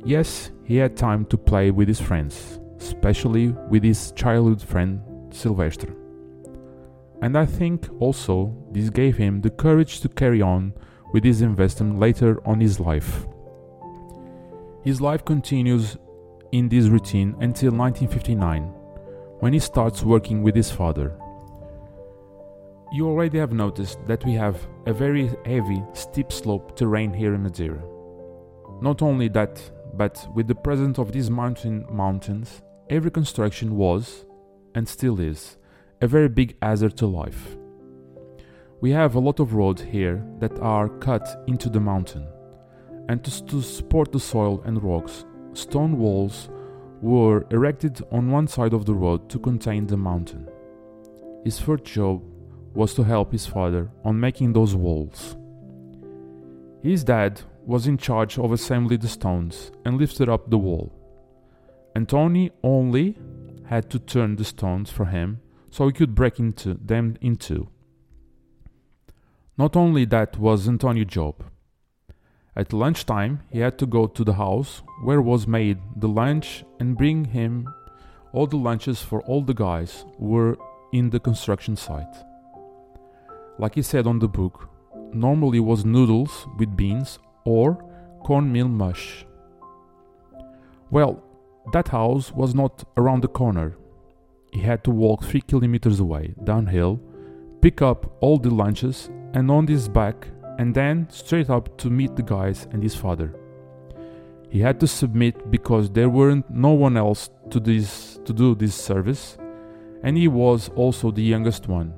Yes, 0.03 0.51
he 0.63 0.77
had 0.77 0.95
time 0.95 1.25
to 1.25 1.37
play 1.37 1.71
with 1.71 1.87
his 1.87 1.99
friends, 1.99 2.59
especially 2.77 3.49
with 3.69 3.83
his 3.83 4.11
childhood 4.13 4.61
friend 4.61 5.01
Sylvester. 5.31 5.95
And 7.21 7.37
I 7.37 7.45
think 7.45 7.87
also 7.99 8.55
this 8.71 8.89
gave 8.89 9.17
him 9.17 9.41
the 9.41 9.49
courage 9.49 9.99
to 10.01 10.09
carry 10.09 10.41
on 10.41 10.73
with 11.13 11.23
his 11.23 11.41
investment 11.41 11.99
later 11.99 12.41
on 12.47 12.59
his 12.59 12.79
life. 12.79 13.25
His 14.83 15.01
life 15.01 15.25
continues 15.25 15.97
in 16.51 16.69
this 16.69 16.85
routine 16.87 17.35
until 17.39 17.71
1959, 17.71 18.63
when 19.39 19.53
he 19.53 19.59
starts 19.59 20.03
working 20.03 20.41
with 20.41 20.55
his 20.55 20.71
father. 20.71 21.15
You 22.91 23.07
already 23.07 23.37
have 23.37 23.53
noticed 23.53 23.99
that 24.07 24.25
we 24.25 24.33
have 24.33 24.67
a 24.87 24.93
very 24.93 25.29
heavy, 25.45 25.83
steep 25.93 26.31
slope 26.31 26.75
terrain 26.75 27.13
here 27.13 27.35
in 27.35 27.43
Madeira. 27.43 27.83
Not 28.81 29.01
only 29.01 29.27
that, 29.29 29.61
but 29.93 30.27
with 30.33 30.47
the 30.47 30.55
presence 30.55 30.97
of 30.97 31.11
these 31.11 31.29
mountain 31.29 31.85
mountains, 31.91 32.61
every 32.89 33.11
construction 33.11 33.75
was, 33.75 34.25
and 34.73 34.87
still 34.87 35.19
is, 35.19 35.57
a 36.01 36.07
very 36.07 36.29
big 36.29 36.55
hazard 36.63 36.97
to 36.97 37.05
life. 37.05 37.57
We 38.81 38.91
have 38.91 39.15
a 39.15 39.19
lot 39.19 39.39
of 39.39 39.53
roads 39.53 39.81
here 39.81 40.25
that 40.39 40.57
are 40.59 40.89
cut 40.89 41.43
into 41.47 41.69
the 41.69 41.79
mountain, 41.79 42.27
and 43.07 43.23
to, 43.23 43.45
to 43.47 43.61
support 43.61 44.11
the 44.11 44.19
soil 44.19 44.63
and 44.65 44.81
rocks, 44.81 45.25
stone 45.53 45.97
walls 45.97 46.49
were 47.01 47.45
erected 47.51 48.01
on 48.11 48.31
one 48.31 48.47
side 48.47 48.73
of 48.73 48.85
the 48.85 48.93
road 48.93 49.29
to 49.29 49.39
contain 49.39 49.87
the 49.87 49.97
mountain. 49.97 50.47
His 51.43 51.59
first 51.59 51.85
job 51.85 52.23
was 52.73 52.93
to 52.93 53.03
help 53.03 53.31
his 53.31 53.45
father 53.45 53.89
on 54.03 54.19
making 54.19 54.53
those 54.53 54.75
walls. 54.75 55.35
His 56.81 57.03
dad 57.03 57.41
was 57.65 57.87
in 57.87 57.97
charge 57.97 58.37
of 58.37 58.51
assembling 58.51 58.99
the 58.99 59.07
stones 59.07 59.71
and 59.85 59.97
lifted 59.97 60.29
up 60.29 60.49
the 60.49 60.57
wall. 60.57 60.93
Antoni 61.95 62.51
only 62.63 63.17
had 63.65 63.89
to 63.89 63.99
turn 63.99 64.35
the 64.35 64.45
stones 64.45 64.89
for 64.89 65.05
him 65.05 65.41
so 65.69 65.85
he 65.87 65.93
could 65.93 66.15
break 66.15 66.39
into 66.39 66.73
them 66.73 67.17
in 67.21 67.35
two. 67.35 67.69
Not 69.57 69.75
only 69.75 70.05
that 70.05 70.37
was 70.37 70.67
Antonio's 70.67 71.07
job. 71.07 71.43
At 72.55 72.73
lunchtime, 72.73 73.41
he 73.51 73.59
had 73.59 73.77
to 73.79 73.85
go 73.85 74.07
to 74.07 74.23
the 74.23 74.33
house 74.33 74.81
where 75.03 75.21
was 75.21 75.47
made 75.47 75.77
the 75.95 76.07
lunch 76.07 76.63
and 76.79 76.97
bring 76.97 77.25
him 77.25 77.69
all 78.33 78.47
the 78.47 78.57
lunches 78.57 79.01
for 79.01 79.21
all 79.21 79.41
the 79.41 79.53
guys 79.53 80.05
who 80.17 80.25
were 80.25 80.57
in 80.91 81.09
the 81.09 81.19
construction 81.19 81.75
site. 81.75 82.15
Like 83.57 83.75
he 83.75 83.81
said 83.81 84.07
on 84.07 84.19
the 84.19 84.27
book, 84.27 84.69
normally 85.13 85.59
was 85.59 85.85
noodles 85.85 86.47
with 86.57 86.75
beans 86.75 87.19
or 87.45 87.83
cornmeal 88.23 88.67
mush. 88.67 89.25
Well, 90.91 91.23
that 91.71 91.89
house 91.89 92.31
was 92.31 92.55
not 92.55 92.83
around 92.97 93.21
the 93.21 93.27
corner. 93.27 93.77
He 94.51 94.61
had 94.61 94.83
to 94.85 94.91
walk 94.91 95.23
three 95.23 95.41
kilometers 95.41 95.99
away, 95.99 96.33
downhill, 96.43 96.99
pick 97.61 97.81
up 97.81 98.17
all 98.21 98.37
the 98.37 98.49
lunches, 98.49 99.09
and 99.33 99.51
on 99.51 99.67
his 99.67 99.87
back, 99.87 100.27
and 100.59 100.75
then 100.75 101.07
straight 101.09 101.49
up 101.49 101.77
to 101.77 101.89
meet 101.89 102.17
the 102.17 102.21
guys 102.21 102.67
and 102.71 102.83
his 102.83 102.93
father. 102.93 103.33
He 104.49 104.59
had 104.59 104.77
to 104.81 104.87
submit 104.87 105.49
because 105.49 105.89
there 105.89 106.09
weren't 106.09 106.49
no 106.49 106.71
one 106.71 106.97
else 106.97 107.29
to 107.51 107.61
this 107.61 108.19
to 108.25 108.33
do 108.33 108.55
this 108.55 108.75
service, 108.75 109.37
and 110.03 110.17
he 110.17 110.27
was 110.27 110.69
also 110.75 111.11
the 111.11 111.23
youngest 111.23 111.69
one. 111.69 111.93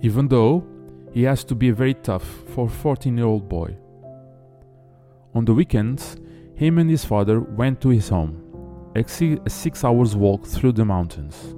Even 0.00 0.28
though 0.28 0.64
he 1.12 1.24
has 1.24 1.44
to 1.44 1.54
be 1.54 1.70
very 1.70 1.94
tough 1.94 2.24
for 2.54 2.66
a 2.66 2.70
14 2.70 3.16
year 3.16 3.26
old 3.26 3.46
boy. 3.46 3.76
On 5.34 5.44
the 5.44 5.52
weekends, 5.52 6.16
him 6.54 6.78
and 6.78 6.88
his 6.88 7.04
father 7.04 7.40
went 7.40 7.80
to 7.82 7.90
his 7.90 8.08
home, 8.08 8.40
a 8.96 9.50
six 9.50 9.84
hours 9.84 10.16
walk 10.16 10.46
through 10.46 10.72
the 10.72 10.84
mountains. 10.84 11.54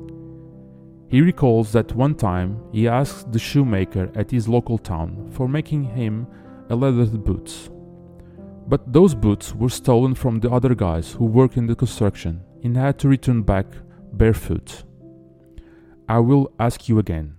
He 1.08 1.20
recalls 1.20 1.72
that 1.72 1.94
one 1.94 2.14
time 2.14 2.60
he 2.72 2.88
asked 2.88 3.32
the 3.32 3.38
shoemaker 3.38 4.10
at 4.14 4.30
his 4.30 4.48
local 4.48 4.78
town 4.78 5.30
for 5.32 5.48
making 5.48 5.84
him 5.84 6.26
a 6.68 6.74
leather 6.74 7.06
boots. 7.06 7.70
But 8.66 8.92
those 8.92 9.14
boots 9.14 9.54
were 9.54 9.68
stolen 9.68 10.14
from 10.14 10.40
the 10.40 10.50
other 10.50 10.74
guys 10.74 11.12
who 11.12 11.24
worked 11.24 11.56
in 11.56 11.66
the 11.66 11.76
construction 11.76 12.42
and 12.64 12.76
had 12.76 12.98
to 12.98 13.08
return 13.08 13.42
back 13.42 13.66
barefoot. 14.12 14.82
I 16.08 16.18
will 16.18 16.52
ask 16.58 16.88
you 16.88 16.98
again 16.98 17.36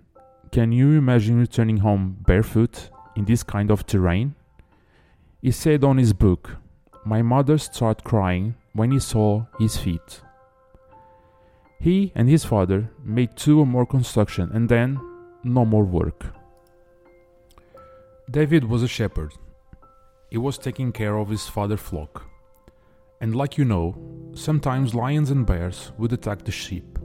can 0.50 0.72
you 0.72 0.92
imagine 0.92 1.38
returning 1.38 1.78
home 1.78 2.16
barefoot 2.26 2.88
in 3.16 3.26
this 3.26 3.42
kind 3.42 3.70
of 3.70 3.84
terrain? 3.84 4.34
He 5.42 5.50
said 5.50 5.84
on 5.84 5.98
his 5.98 6.14
book, 6.14 6.56
My 7.04 7.20
mother 7.20 7.58
started 7.58 8.02
crying 8.02 8.54
when 8.72 8.90
he 8.90 8.98
saw 8.98 9.44
his 9.58 9.76
feet. 9.76 10.22
He 11.80 12.12
and 12.14 12.28
his 12.28 12.44
father 12.44 12.90
made 13.04 13.36
two 13.36 13.60
or 13.60 13.66
more 13.66 13.86
construction 13.86 14.50
and 14.52 14.68
then 14.68 15.00
no 15.44 15.64
more 15.64 15.84
work. 15.84 16.26
David 18.30 18.64
was 18.64 18.82
a 18.82 18.88
shepherd. 18.88 19.32
He 20.30 20.38
was 20.38 20.58
taking 20.58 20.92
care 20.92 21.16
of 21.16 21.28
his 21.28 21.48
father's 21.48 21.80
flock. 21.80 22.26
And 23.20 23.34
like 23.34 23.56
you 23.56 23.64
know, 23.64 23.96
sometimes 24.34 24.94
lions 24.94 25.30
and 25.30 25.46
bears 25.46 25.92
would 25.98 26.12
attack 26.12 26.44
the 26.44 26.52
sheep. 26.52 26.98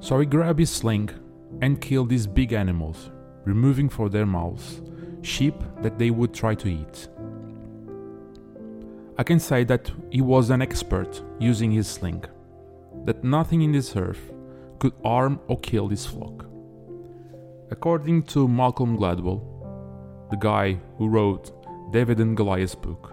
So 0.00 0.18
he 0.20 0.26
grabbed 0.26 0.60
his 0.60 0.70
sling 0.70 1.10
and 1.60 1.80
killed 1.80 2.08
these 2.08 2.26
big 2.26 2.52
animals, 2.52 3.10
removing 3.44 3.88
from 3.88 4.10
their 4.10 4.26
mouths 4.26 4.82
sheep 5.22 5.54
that 5.82 5.98
they 5.98 6.10
would 6.10 6.34
try 6.34 6.54
to 6.54 6.68
eat. 6.68 7.08
I 9.16 9.22
can 9.22 9.40
say 9.40 9.64
that 9.64 9.90
he 10.10 10.20
was 10.20 10.50
an 10.50 10.60
expert 10.60 11.22
using 11.38 11.70
his 11.70 11.88
sling, 11.88 12.24
that 13.04 13.24
nothing 13.24 13.62
in 13.62 13.72
this 13.72 13.96
earth 13.96 14.32
could 14.78 14.92
harm 15.04 15.40
or 15.48 15.58
kill 15.60 15.88
this 15.88 16.06
flock. 16.06 16.46
According 17.70 18.24
to 18.24 18.48
Malcolm 18.48 18.96
Gladwell, 18.98 19.42
the 20.30 20.36
guy 20.36 20.78
who 20.98 21.08
wrote 21.08 21.52
David 21.92 22.20
and 22.20 22.36
Goliath's 22.36 22.74
book, 22.74 23.12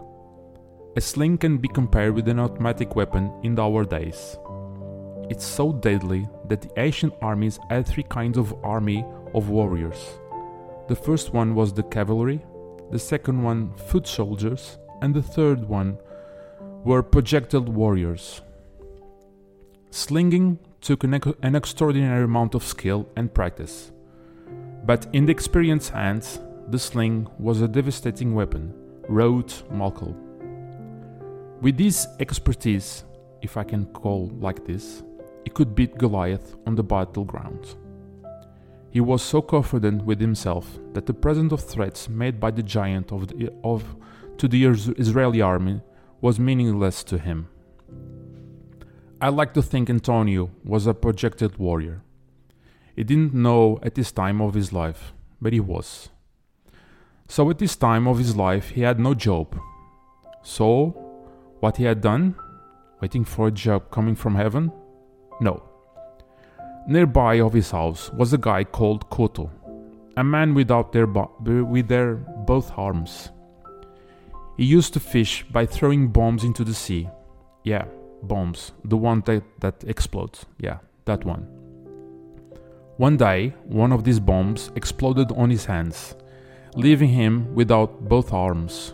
a 0.95 1.01
sling 1.01 1.37
can 1.37 1.57
be 1.57 1.69
compared 1.69 2.13
with 2.15 2.27
an 2.27 2.39
automatic 2.39 2.95
weapon 2.95 3.31
in 3.43 3.57
our 3.57 3.85
days. 3.85 4.37
It's 5.29 5.45
so 5.45 5.71
deadly 5.71 6.27
that 6.49 6.61
the 6.61 6.71
ancient 6.77 7.13
armies 7.21 7.59
had 7.69 7.87
three 7.87 8.03
kinds 8.03 8.37
of 8.37 8.53
army 8.63 9.05
of 9.33 9.49
warriors. 9.49 10.19
The 10.89 10.95
first 10.95 11.33
one 11.33 11.55
was 11.55 11.71
the 11.71 11.83
cavalry, 11.83 12.41
the 12.91 12.99
second 12.99 13.41
one 13.41 13.73
foot 13.87 14.05
soldiers, 14.05 14.77
and 15.01 15.13
the 15.13 15.21
third 15.21 15.63
one 15.67 15.97
were 16.83 17.01
projectile 17.01 17.61
warriors. 17.61 18.41
Slinging 19.93 20.57
took 20.79 21.03
an, 21.03 21.13
extraordinary 21.53 22.23
amount 22.23 22.55
of 22.55 22.63
skill 22.63 23.09
and 23.17 23.33
practice, 23.33 23.91
but 24.85 25.05
in 25.11 25.25
the 25.25 25.33
experienced 25.33 25.89
hands, 25.89 26.39
the 26.69 26.79
sling 26.79 27.27
was 27.37 27.61
a 27.61 27.67
devastating 27.67 28.33
weapon, 28.33 28.73
wrote 29.09 29.63
Malcolm. 29.69 30.15
With 31.59 31.77
this 31.77 32.07
expertise, 32.21 33.03
if 33.41 33.57
I 33.57 33.65
can 33.65 33.85
call 33.87 34.29
like 34.39 34.65
this, 34.65 35.03
he 35.43 35.49
could 35.49 35.75
beat 35.75 35.97
Goliath 35.97 36.55
on 36.65 36.75
the 36.75 36.83
battleground. 36.83 37.75
He 38.91 39.01
was 39.01 39.21
so 39.21 39.41
confident 39.41 40.05
with 40.05 40.21
himself 40.21 40.79
that 40.93 41.05
the 41.05 41.13
present 41.13 41.51
of 41.51 41.61
threats 41.61 42.07
made 42.07 42.39
by 42.39 42.51
the 42.51 42.63
giant 42.63 43.11
of, 43.11 43.27
the, 43.27 43.51
of 43.61 43.83
to 44.37 44.47
the 44.47 44.63
Israeli 44.67 45.41
army 45.41 45.81
was 46.21 46.39
meaningless 46.39 47.03
to 47.03 47.17
him. 47.17 47.49
I 49.23 49.29
like 49.29 49.53
to 49.53 49.61
think 49.61 49.87
Antonio 49.87 50.49
was 50.63 50.87
a 50.87 50.95
projected 50.95 51.57
warrior. 51.57 52.01
He 52.95 53.03
didn't 53.03 53.35
know 53.35 53.77
at 53.83 53.93
this 53.93 54.11
time 54.11 54.41
of 54.41 54.55
his 54.55 54.73
life, 54.73 55.13
but 55.39 55.53
he 55.53 55.59
was. 55.59 56.09
So 57.27 57.47
at 57.51 57.59
this 57.59 57.75
time 57.75 58.07
of 58.07 58.17
his 58.17 58.35
life 58.35 58.69
he 58.69 58.81
had 58.81 58.99
no 58.99 59.13
job. 59.13 59.55
So 60.41 60.95
what 61.59 61.77
he 61.77 61.83
had 61.83 62.01
done, 62.01 62.33
waiting 62.99 63.23
for 63.23 63.47
a 63.47 63.51
job 63.51 63.91
coming 63.91 64.15
from 64.15 64.33
heaven, 64.33 64.71
no. 65.39 65.61
Nearby 66.87 67.41
of 67.41 67.53
his 67.53 67.69
house 67.69 68.11
was 68.13 68.33
a 68.33 68.39
guy 68.39 68.63
called 68.63 69.07
Koto, 69.11 69.51
a 70.17 70.23
man 70.23 70.55
without 70.55 70.93
their 70.93 71.05
bo- 71.05 71.31
with 71.43 71.87
their 71.87 72.15
both 72.15 72.71
arms. 72.75 73.29
He 74.57 74.65
used 74.65 74.93
to 74.93 74.99
fish 74.99 75.45
by 75.51 75.67
throwing 75.67 76.07
bombs 76.07 76.43
into 76.43 76.63
the 76.63 76.73
sea. 76.73 77.07
Yeah, 77.63 77.85
bombs. 78.23 78.71
The 78.83 78.97
one 78.97 79.21
that, 79.25 79.43
that 79.59 79.83
explodes. 79.85 80.45
Yeah, 80.59 80.77
that 81.05 81.25
one. 81.25 81.47
One 82.97 83.17
day, 83.17 83.53
one 83.65 83.91
of 83.91 84.03
these 84.03 84.19
bombs 84.19 84.71
exploded 84.75 85.31
on 85.31 85.49
his 85.49 85.65
hands, 85.65 86.15
leaving 86.75 87.09
him 87.09 87.53
without 87.55 88.07
both 88.07 88.33
arms. 88.33 88.93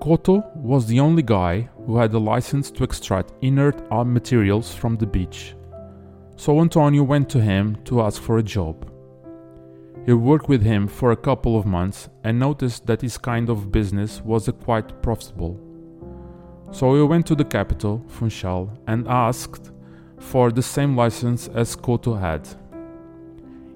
Koto 0.00 0.44
was 0.56 0.86
the 0.86 1.00
only 1.00 1.22
guy 1.22 1.68
who 1.86 1.96
had 1.96 2.12
a 2.12 2.18
license 2.18 2.70
to 2.72 2.84
extract 2.84 3.32
inert 3.40 3.80
arm 3.90 4.12
materials 4.12 4.74
from 4.74 4.96
the 4.96 5.06
beach. 5.06 5.54
So 6.36 6.60
Antonio 6.60 7.04
went 7.04 7.28
to 7.30 7.40
him 7.40 7.76
to 7.84 8.02
ask 8.02 8.20
for 8.20 8.38
a 8.38 8.42
job. 8.42 8.90
He 10.04 10.12
worked 10.12 10.48
with 10.48 10.62
him 10.62 10.88
for 10.88 11.12
a 11.12 11.16
couple 11.16 11.56
of 11.56 11.66
months 11.66 12.08
and 12.24 12.38
noticed 12.38 12.86
that 12.86 13.02
his 13.02 13.16
kind 13.16 13.48
of 13.48 13.70
business 13.70 14.20
was 14.22 14.50
quite 14.64 15.02
profitable. 15.02 15.60
So 16.72 16.94
he 16.94 17.02
went 17.02 17.26
to 17.26 17.34
the 17.34 17.44
capital, 17.44 18.02
Funchal, 18.08 18.70
and 18.86 19.06
asked 19.06 19.70
for 20.18 20.50
the 20.50 20.62
same 20.62 20.96
license 20.96 21.48
as 21.48 21.76
Koto 21.76 22.14
had. 22.14 22.48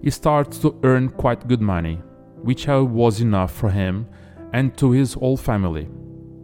He 0.02 0.10
started 0.10 0.60
to 0.62 0.78
earn 0.82 1.10
quite 1.10 1.46
good 1.46 1.60
money, 1.60 2.00
which 2.42 2.66
was 2.66 3.20
enough 3.20 3.52
for 3.52 3.70
him 3.70 4.08
and 4.52 4.76
to 4.78 4.90
his 4.92 5.14
whole 5.14 5.36
family. 5.36 5.88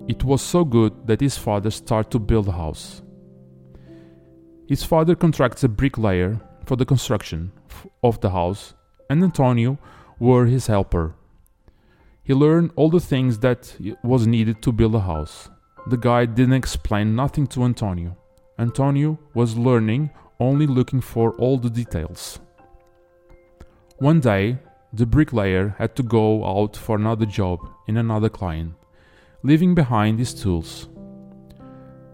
It 0.08 0.24
was 0.24 0.42
so 0.42 0.64
good 0.64 1.06
that 1.06 1.20
his 1.20 1.38
father 1.38 1.70
started 1.70 2.10
to 2.12 2.18
build 2.18 2.48
a 2.48 2.52
house. 2.52 3.02
His 4.68 4.84
father 4.84 5.14
contracts 5.14 5.64
a 5.64 5.68
bricklayer 5.68 6.40
for 6.66 6.76
the 6.76 6.84
construction 6.84 7.52
of 8.02 8.20
the 8.20 8.30
house 8.30 8.74
and 9.08 9.22
Antonio 9.22 9.78
were 10.18 10.46
his 10.46 10.66
helper. 10.66 11.14
He 12.24 12.34
learned 12.34 12.72
all 12.76 12.90
the 12.90 13.00
things 13.00 13.38
that 13.40 13.76
was 14.02 14.26
needed 14.26 14.62
to 14.62 14.72
build 14.72 14.94
a 14.94 15.00
house. 15.00 15.50
The 15.88 15.96
guy 15.96 16.26
didn't 16.26 16.54
explain 16.54 17.16
nothing 17.16 17.46
to 17.48 17.64
Antonio. 17.64 18.16
Antonio 18.58 19.18
was 19.34 19.56
learning, 19.56 20.10
only 20.38 20.66
looking 20.66 21.00
for 21.00 21.32
all 21.32 21.58
the 21.58 21.70
details. 21.70 22.38
One 23.98 24.20
day, 24.20 24.58
the 24.92 25.06
bricklayer 25.06 25.74
had 25.78 25.96
to 25.96 26.02
go 26.02 26.44
out 26.44 26.76
for 26.76 26.96
another 26.96 27.26
job 27.26 27.58
in 27.88 27.96
another 27.96 28.28
client, 28.28 28.74
leaving 29.42 29.74
behind 29.74 30.18
his 30.18 30.34
tools. 30.34 30.88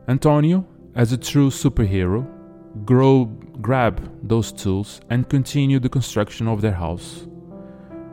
Antonio, 0.06 0.66
as 0.94 1.12
a 1.12 1.18
true 1.18 1.50
superhero, 1.50 2.26
grow, 2.86 3.30
those 4.22 4.52
tools 4.52 5.00
and 5.10 5.28
continue 5.28 5.78
the 5.78 5.88
construction 5.88 6.48
of 6.48 6.62
their 6.62 6.72
house. 6.72 7.26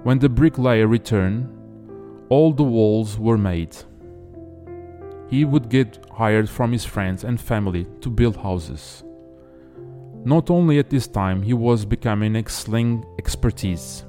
When 0.04 0.20
the 0.20 0.30
bricklayer 0.30 0.88
returned, 0.88 1.50
all 2.30 2.52
the 2.52 2.64
walls 2.64 3.18
were 3.18 3.38
made. 3.38 3.76
He 5.28 5.44
would 5.44 5.70
get 5.70 6.06
hired 6.12 6.50
from 6.50 6.72
his 6.72 6.86
friends 6.86 7.24
and 7.24 7.40
family 7.40 7.88
to 8.02 8.10
build 8.10 8.38
houses. 8.38 9.04
Not 10.24 10.50
only 10.50 10.80
at 10.80 10.90
this 10.90 11.08
time 11.08 11.42
he 11.42 11.54
was 11.54 11.86
becoming 11.86 12.36
excellent 12.36 13.06
expertise. 13.20 14.06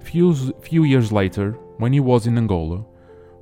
Few, 0.00 0.34
few 0.60 0.84
years 0.84 1.12
later, 1.12 1.52
when 1.78 1.92
he 1.92 2.00
was 2.00 2.26
in 2.26 2.38
Angola, 2.38 2.84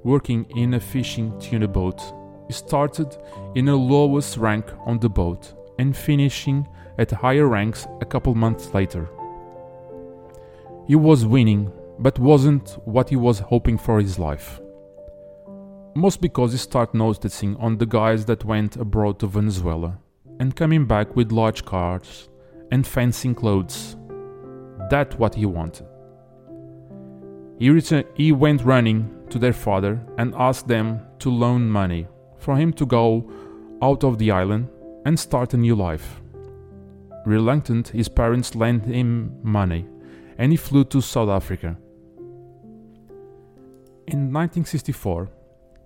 working 0.05 0.45
in 0.57 0.75
a 0.75 0.81
fishing 0.81 1.39
tuna 1.41 1.69
boat, 1.69 2.01
he 2.47 2.53
started 2.53 3.17
in 3.55 3.67
the 3.67 3.77
lowest 3.77 4.37
rank 4.37 4.67
on 4.87 4.99
the 4.99 5.09
boat 5.09 5.55
and 5.79 5.97
finishing 5.97 6.67
at 6.99 7.11
higher 7.11 7.47
ranks 7.47 7.87
a 8.01 8.05
couple 8.05 8.35
months 8.35 8.75
later. 8.75 9.09
He 10.87 10.97
was 10.97 11.27
winning, 11.27 11.71
but 11.99 12.19
wasn't 12.19 12.79
what 12.85 13.09
he 13.09 13.17
was 13.17 13.41
hoping 13.41 13.77
for 13.77 14.01
his 14.01 14.19
life. 14.19 14.61
Most 15.95 16.21
because 16.21 16.53
he 16.53 16.59
started 16.59 16.97
noticing 16.97 17.57
on 17.57 17.79
the 17.79 17.87
guys 17.87 18.25
that 18.27 18.45
went 18.45 18.77
abroad 18.77 19.19
to 19.21 19.27
Venezuela 19.27 19.99
and 20.39 20.55
coming 20.55 20.87
back 20.87 21.17
with 21.17 21.33
large 21.33 21.65
cars 21.65 22.29
and 22.71 22.87
fancy 22.87 23.35
clothes. 23.35 23.97
That's 24.91 25.17
what 25.17 25.35
he 25.35 25.47
wanted. 25.47 25.87
He, 27.59 28.05
he 28.15 28.33
went 28.33 28.63
running 28.63 29.11
to 29.31 29.39
their 29.39 29.53
father 29.53 30.01
and 30.17 30.35
asked 30.37 30.69
them 30.69 31.01
to 31.19 31.31
loan 31.31 31.69
money 31.69 32.07
for 32.39 32.57
him 32.57 32.73
to 32.75 32.87
go 32.87 33.31
out 33.83 34.05
of 34.05 34.19
the 34.19 34.31
island 34.31 34.69
and 35.05 35.19
start 35.19 35.55
a 35.55 35.57
new 35.57 35.75
life. 35.75 36.21
Reluctant, 37.27 37.89
his 37.89 38.09
parents 38.09 38.55
lent 38.55 38.87
him 38.87 39.37
money 39.43 39.87
and 40.39 40.53
he 40.53 40.57
flew 40.57 40.85
to 40.85 41.01
South 41.01 41.29
Africa. 41.29 41.77
In 44.07 44.33
1964, 44.33 45.29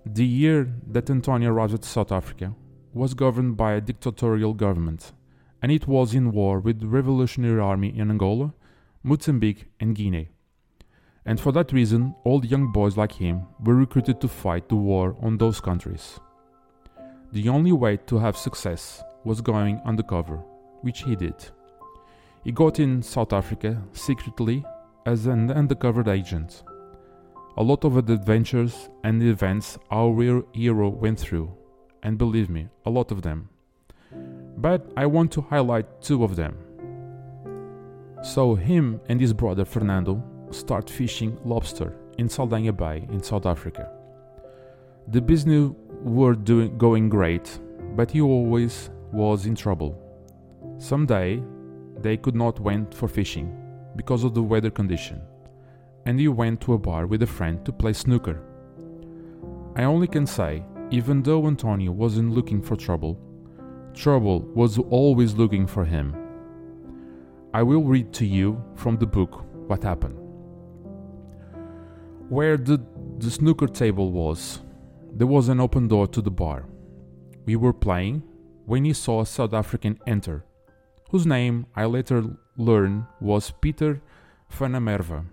the 0.05 0.25
year 0.25 0.73
that 0.87 1.09
Antonio 1.09 1.51
arrived 1.51 1.73
at 1.73 1.85
South 1.85 2.11
Africa 2.11 2.53
was 2.93 3.13
governed 3.13 3.55
by 3.55 3.73
a 3.73 3.81
dictatorial 3.81 4.53
government, 4.53 5.13
and 5.61 5.71
it 5.71 5.87
was 5.87 6.13
in 6.13 6.31
war 6.31 6.59
with 6.59 6.81
the 6.81 6.87
Revolutionary 6.87 7.59
Army 7.59 7.97
in 7.97 8.11
Angola, 8.11 8.53
Mozambique, 9.01 9.65
and 9.79 9.95
Guinea. 9.95 10.29
And 11.25 11.39
for 11.39 11.53
that 11.53 11.71
reason, 11.71 12.15
all 12.25 12.41
the 12.41 12.47
young 12.47 12.71
boys 12.71 12.97
like 12.97 13.13
him 13.13 13.43
were 13.63 13.75
recruited 13.75 14.19
to 14.21 14.27
fight 14.27 14.67
the 14.67 14.75
war 14.75 15.15
on 15.21 15.37
those 15.37 15.61
countries. 15.61 16.19
The 17.31 17.47
only 17.47 17.71
way 17.71 17.97
to 18.07 18.19
have 18.19 18.35
success 18.35 19.01
was 19.23 19.39
going 19.39 19.79
undercover, 19.85 20.37
which 20.81 21.03
he 21.03 21.15
did. 21.15 21.35
He 22.43 22.51
got 22.51 22.79
in 22.79 23.01
South 23.01 23.31
Africa 23.31 23.81
secretly 23.93 24.65
as 25.05 25.27
an 25.27 25.49
undercover 25.49 26.09
agent. 26.11 26.63
A 27.55 27.61
lot 27.61 27.83
of 27.83 28.07
the 28.07 28.13
adventures 28.13 28.89
and 29.03 29.21
events 29.21 29.77
our 29.91 30.11
real 30.11 30.43
hero 30.53 30.89
went 30.89 31.19
through, 31.19 31.55
and 32.01 32.17
believe 32.17 32.49
me, 32.49 32.67
a 32.83 32.89
lot 32.89 33.11
of 33.11 33.21
them. 33.21 33.47
But 34.57 34.91
I 34.97 35.05
want 35.05 35.31
to 35.33 35.41
highlight 35.41 36.01
two 36.01 36.23
of 36.23 36.35
them. 36.35 36.57
So, 38.23 38.55
him 38.55 38.99
and 39.07 39.21
his 39.21 39.33
brother 39.33 39.65
Fernando 39.65 40.23
start 40.49 40.89
fishing 40.89 41.37
lobster 41.45 41.95
in 42.17 42.27
Saldanha 42.27 42.75
Bay 42.75 43.07
in 43.11 43.21
South 43.21 43.45
Africa. 43.45 43.91
The 45.09 45.21
business 45.21 45.71
were 46.01 46.33
doing 46.33 46.75
going 46.79 47.07
great, 47.07 47.59
but 47.95 48.09
he 48.09 48.21
always 48.21 48.89
was 49.11 49.45
in 49.45 49.53
trouble. 49.53 49.95
Someday 50.79 51.43
they 51.99 52.17
could 52.17 52.35
not 52.35 52.59
went 52.59 52.95
for 52.95 53.07
fishing 53.07 53.55
because 53.95 54.23
of 54.23 54.33
the 54.33 54.41
weather 54.41 54.71
condition, 54.71 55.21
and 56.05 56.19
he 56.19 56.27
went 56.27 56.61
to 56.61 56.73
a 56.73 56.77
bar 56.77 57.07
with 57.07 57.23
a 57.23 57.27
friend 57.27 57.63
to 57.65 57.71
play 57.71 57.93
snooker. 57.93 58.41
I 59.75 59.83
only 59.83 60.07
can 60.07 60.25
say, 60.25 60.63
even 60.91 61.23
though 61.23 61.47
Antonio 61.47 61.91
wasn't 61.91 62.31
looking 62.31 62.61
for 62.61 62.75
trouble, 62.75 63.19
trouble 63.93 64.41
was 64.53 64.77
always 64.77 65.33
looking 65.33 65.65
for 65.65 65.85
him. 65.85 66.15
I 67.53 67.63
will 67.63 67.83
read 67.83 68.13
to 68.13 68.25
you 68.25 68.63
from 68.75 68.97
the 68.97 69.05
book 69.05 69.45
what 69.67 69.83
happened. 69.83 70.17
Where 72.29 72.57
the, 72.57 72.81
the 73.17 73.31
snooker 73.31 73.67
table 73.67 74.11
was, 74.11 74.61
there 75.11 75.27
was 75.27 75.49
an 75.49 75.59
open 75.59 75.87
door 75.87 76.07
to 76.07 76.21
the 76.21 76.31
bar. 76.31 76.65
We 77.45 77.55
were 77.55 77.73
playing 77.73 78.23
when 78.65 78.85
he 78.85 78.93
saw 78.93 79.21
a 79.21 79.25
South 79.25 79.53
African 79.53 79.99
enter, 80.07 80.45
whose 81.11 81.25
name 81.25 81.67
I 81.75 81.85
later 81.85 82.23
learned 82.57 83.05
was 83.19 83.51
Peter 83.61 84.01
Merwe, 84.51 85.25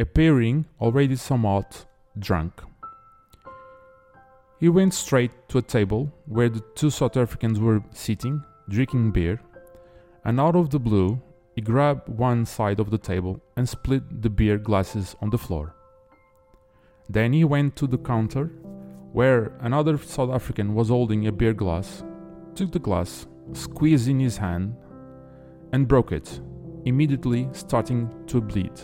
appearing 0.00 0.64
already 0.80 1.14
somewhat 1.14 1.84
drunk. 2.18 2.62
He 4.58 4.68
went 4.68 4.94
straight 4.94 5.32
to 5.48 5.58
a 5.58 5.62
table 5.62 6.12
where 6.26 6.48
the 6.48 6.62
two 6.74 6.90
South 6.90 7.16
Africans 7.16 7.60
were 7.60 7.82
sitting, 7.92 8.42
drinking 8.68 9.12
beer, 9.12 9.40
and 10.24 10.40
out 10.40 10.56
of 10.56 10.70
the 10.70 10.78
blue, 10.78 11.20
he 11.54 11.60
grabbed 11.60 12.08
one 12.08 12.46
side 12.46 12.80
of 12.80 12.90
the 12.90 12.98
table 12.98 13.40
and 13.56 13.68
split 13.68 14.22
the 14.22 14.30
beer 14.30 14.58
glasses 14.58 15.16
on 15.20 15.30
the 15.30 15.38
floor. 15.38 15.74
Then 17.08 17.32
he 17.32 17.44
went 17.44 17.76
to 17.76 17.86
the 17.86 17.98
counter 17.98 18.46
where 19.12 19.52
another 19.60 19.98
South 19.98 20.30
African 20.30 20.74
was 20.74 20.88
holding 20.88 21.26
a 21.26 21.32
beer 21.32 21.54
glass, 21.54 22.04
took 22.54 22.70
the 22.72 22.78
glass, 22.78 23.26
squeezed 23.52 24.08
in 24.08 24.20
his 24.20 24.36
hand, 24.36 24.76
and 25.72 25.88
broke 25.88 26.12
it, 26.12 26.40
immediately 26.84 27.48
starting 27.52 28.08
to 28.28 28.40
bleed. 28.40 28.80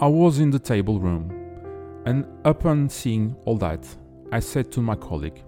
I 0.00 0.06
was 0.06 0.38
in 0.38 0.52
the 0.52 0.60
table 0.60 1.00
room, 1.00 1.28
and 2.06 2.24
upon 2.44 2.88
seeing 2.88 3.34
all 3.46 3.56
that, 3.56 3.84
I 4.30 4.38
said 4.38 4.70
to 4.70 4.80
my 4.80 4.94
colleague, 4.94 5.42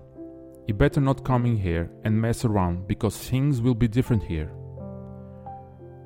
You 0.66 0.74
better 0.74 1.00
not 1.00 1.24
come 1.24 1.46
in 1.46 1.56
here 1.56 1.88
and 2.02 2.20
mess 2.20 2.44
around 2.44 2.88
because 2.88 3.16
things 3.16 3.60
will 3.60 3.76
be 3.76 3.86
different 3.86 4.24
here. 4.24 4.50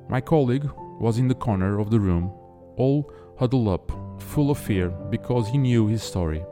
My 0.09 0.21
colleague 0.21 0.69
was 0.99 1.17
in 1.17 1.27
the 1.27 1.33
corner 1.33 1.79
of 1.79 1.89
the 1.89 1.99
room, 1.99 2.31
all 2.77 3.11
huddled 3.39 3.67
up 3.67 3.91
full 4.21 4.51
of 4.51 4.59
fear 4.59 4.89
because 4.89 5.47
he 5.47 5.57
knew 5.57 5.87
his 5.87 6.03
story. 6.03 6.45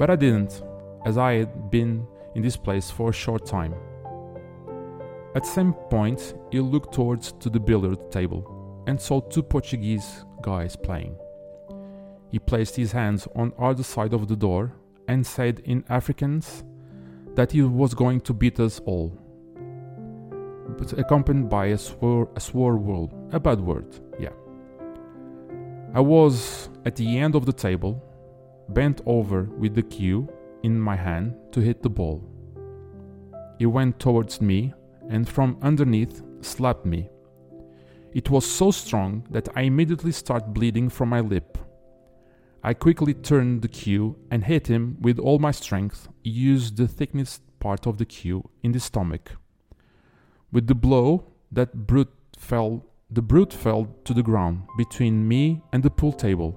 But 0.00 0.10
I 0.10 0.16
didn't, 0.16 0.64
as 1.06 1.16
I 1.16 1.34
had 1.34 1.70
been 1.70 2.08
in 2.34 2.42
this 2.42 2.56
place 2.56 2.90
for 2.90 3.10
a 3.10 3.12
short 3.12 3.46
time. 3.46 3.76
At 5.36 5.46
some 5.46 5.74
point, 5.90 6.34
he 6.50 6.58
looked 6.58 6.92
towards 6.92 7.30
to 7.34 7.48
the 7.48 7.60
billiard 7.60 8.10
table 8.10 8.82
and 8.88 9.00
saw 9.00 9.20
two 9.20 9.44
Portuguese 9.44 10.24
guys 10.42 10.76
playing. 10.76 11.16
He 12.30 12.38
placed 12.38 12.76
his 12.76 12.92
hands 12.92 13.26
on 13.34 13.52
either 13.58 13.82
side 13.82 14.12
of 14.12 14.28
the 14.28 14.36
door 14.36 14.72
and 15.08 15.26
said 15.26 15.60
in 15.64 15.82
Afrikaans 15.84 16.62
that 17.34 17.52
he 17.52 17.62
was 17.62 17.94
going 17.94 18.20
to 18.22 18.32
beat 18.32 18.60
us 18.60 18.80
all, 18.84 19.16
but 20.78 20.92
accompanied 20.98 21.48
by 21.48 21.66
a 21.66 21.78
swear, 21.78 22.28
a 22.36 22.40
swear 22.40 22.76
word, 22.76 23.10
a 23.32 23.40
bad 23.40 23.60
word, 23.60 23.86
yeah. 24.18 24.30
I 25.92 26.00
was 26.00 26.68
at 26.84 26.94
the 26.96 27.18
end 27.18 27.34
of 27.34 27.46
the 27.46 27.52
table, 27.52 28.02
bent 28.68 29.00
over 29.06 29.42
with 29.58 29.74
the 29.74 29.82
cue 29.82 30.28
in 30.62 30.78
my 30.78 30.94
hand 30.94 31.34
to 31.52 31.60
hit 31.60 31.82
the 31.82 31.90
ball. 31.90 32.22
He 33.58 33.66
went 33.66 33.98
towards 33.98 34.40
me 34.40 34.72
and 35.08 35.28
from 35.28 35.58
underneath 35.62 36.22
slapped 36.40 36.86
me. 36.86 37.10
It 38.12 38.28
was 38.28 38.44
so 38.44 38.70
strong 38.70 39.26
that 39.30 39.48
I 39.54 39.62
immediately 39.62 40.12
started 40.12 40.52
bleeding 40.52 40.88
from 40.88 41.10
my 41.10 41.20
lip. 41.20 41.58
I 42.62 42.74
quickly 42.74 43.14
turned 43.14 43.62
the 43.62 43.68
cue 43.68 44.16
and 44.30 44.44
hit 44.44 44.66
him 44.66 44.96
with 45.00 45.18
all 45.18 45.38
my 45.38 45.52
strength, 45.52 46.08
used 46.22 46.76
the 46.76 46.88
thickest 46.88 47.42
part 47.60 47.86
of 47.86 47.98
the 47.98 48.04
cue 48.04 48.48
in 48.62 48.72
the 48.72 48.80
stomach. 48.80 49.32
With 50.52 50.66
the 50.66 50.74
blow, 50.74 51.32
that 51.52 51.86
brute 51.86 52.12
fell 52.36 52.84
the 53.12 53.22
brute 53.22 53.52
fell 53.52 53.88
to 54.04 54.14
the 54.14 54.22
ground 54.22 54.62
between 54.76 55.26
me 55.26 55.60
and 55.72 55.82
the 55.82 55.90
pool 55.90 56.12
table. 56.12 56.54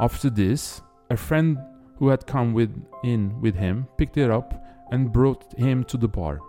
After 0.00 0.28
this, 0.28 0.82
a 1.08 1.16
friend 1.16 1.56
who 1.98 2.08
had 2.08 2.26
come 2.26 2.52
with, 2.52 2.74
in 3.04 3.40
with 3.40 3.54
him 3.54 3.86
picked 3.96 4.16
it 4.16 4.28
up 4.28 4.64
and 4.90 5.12
brought 5.12 5.56
him 5.56 5.84
to 5.84 5.96
the 5.96 6.08
bar. 6.08 6.40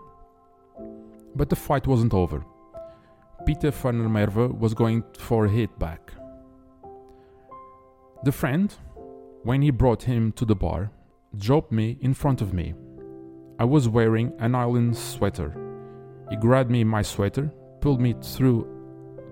But 1.36 1.50
the 1.50 1.56
fight 1.56 1.86
wasn't 1.86 2.14
over. 2.14 2.44
Peter 3.46 3.72
van 3.72 4.00
der 4.00 4.10
Merwe 4.10 4.58
was 4.58 4.74
going 4.74 5.04
for 5.18 5.46
a 5.46 5.50
hit 5.50 5.78
back. 5.80 6.14
The 8.24 8.32
friend, 8.32 8.74
when 9.44 9.62
he 9.62 9.72
brought 9.72 10.04
him 10.04 10.32
to 10.34 10.46
the 10.46 10.56
bar, 10.56 10.92
dropped 11.38 11.72
me 11.72 11.98
in 12.02 12.14
front 12.14 12.42
of 12.42 12.54
me. 12.54 12.74
I 13.60 13.66
was 13.66 13.90
wearing 13.90 14.32
an 14.40 14.56
island 14.56 14.96
sweater. 14.96 15.54
He 16.30 16.38
grabbed 16.38 16.72
me 16.72 16.84
my 16.84 17.02
sweater, 17.02 17.52
pulled 17.82 18.00
me 18.00 18.16
through 18.22 18.68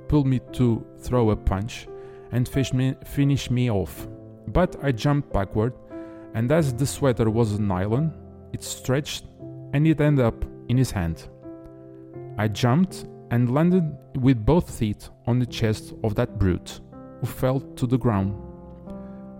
pulled 0.09 0.27
me 0.27 0.41
to 0.51 0.85
throw 0.99 1.29
a 1.29 1.35
punch 1.35 1.87
and 2.33 2.45
fish 2.49 2.73
me, 2.73 2.93
finish 3.05 3.49
me 3.49 3.71
off. 3.71 4.09
But 4.47 4.75
I 4.83 4.91
jumped 4.91 5.31
backward, 5.31 5.73
and 6.33 6.51
as 6.51 6.73
the 6.73 6.85
sweater 6.85 7.29
was 7.29 7.59
nylon, 7.59 8.13
it 8.51 8.61
stretched 8.61 9.23
and 9.71 9.87
it 9.87 10.01
ended 10.01 10.25
up 10.25 10.43
in 10.67 10.77
his 10.77 10.91
hand. 10.91 11.29
I 12.37 12.49
jumped 12.49 13.05
and 13.31 13.53
landed 13.53 13.97
with 14.17 14.45
both 14.45 14.77
feet 14.77 15.09
on 15.25 15.39
the 15.39 15.45
chest 15.45 15.93
of 16.03 16.15
that 16.15 16.37
brute, 16.37 16.81
who 17.21 17.25
fell 17.25 17.61
to 17.61 17.87
the 17.87 17.97
ground. 17.97 18.35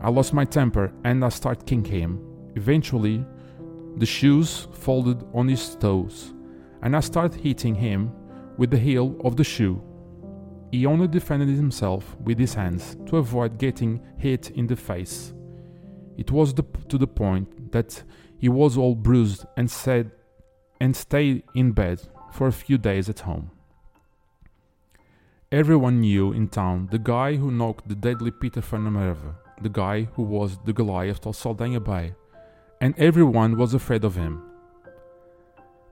I 0.01 0.09
lost 0.09 0.33
my 0.33 0.45
temper 0.45 0.91
and 1.03 1.23
I 1.23 1.29
started 1.29 1.67
kicking 1.67 1.85
him. 1.85 2.25
Eventually, 2.55 3.23
the 3.97 4.05
shoes 4.05 4.67
folded 4.73 5.23
on 5.33 5.47
his 5.47 5.75
toes, 5.75 6.33
and 6.81 6.95
I 6.95 7.01
started 7.01 7.39
hitting 7.39 7.75
him 7.75 8.11
with 8.57 8.71
the 8.71 8.77
heel 8.77 9.15
of 9.23 9.35
the 9.35 9.43
shoe. 9.43 9.81
He 10.71 10.85
only 10.85 11.07
defended 11.07 11.49
himself 11.49 12.15
with 12.21 12.39
his 12.39 12.53
hands 12.53 12.95
to 13.07 13.17
avoid 13.17 13.59
getting 13.59 14.01
hit 14.17 14.51
in 14.51 14.67
the 14.67 14.75
face. 14.77 15.33
It 16.17 16.31
was 16.31 16.53
the, 16.53 16.63
to 16.87 16.97
the 16.97 17.07
point 17.07 17.71
that 17.73 18.01
he 18.37 18.47
was 18.47 18.77
all 18.77 18.95
bruised 18.95 19.45
and 19.57 19.69
said 19.69 20.11
and 20.79 20.95
stayed 20.95 21.43
in 21.55 21.73
bed 21.73 22.01
for 22.31 22.47
a 22.47 22.51
few 22.51 22.77
days 22.77 23.09
at 23.09 23.19
home. 23.19 23.51
Everyone 25.53 25.99
knew 25.99 26.31
in 26.31 26.47
town 26.47 26.87
the 26.91 26.97
guy 26.97 27.35
who 27.35 27.51
knocked 27.51 27.89
the 27.89 27.95
deadly 27.95 28.31
Peter 28.31 28.61
van 28.61 28.83
Merwe, 28.83 29.35
the 29.61 29.67
guy 29.67 30.03
who 30.13 30.23
was 30.23 30.57
the 30.63 30.71
Goliath 30.71 31.25
of 31.25 31.35
Saldanha 31.35 31.83
Bay, 31.83 32.15
and 32.79 32.97
everyone 32.97 33.57
was 33.57 33.73
afraid 33.73 34.05
of 34.05 34.15
him. 34.15 34.41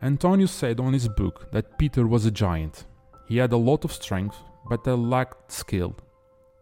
Antonio 0.02 0.46
said 0.46 0.80
on 0.80 0.94
his 0.94 1.10
book 1.10 1.52
that 1.52 1.78
Peter 1.78 2.08
was 2.08 2.26
a 2.26 2.32
giant. 2.32 2.86
He 3.28 3.36
had 3.36 3.52
a 3.52 3.58
lot 3.58 3.84
of 3.84 3.92
strength, 3.92 4.38
but 4.70 4.88
lacked 4.88 5.52
skill. 5.52 5.94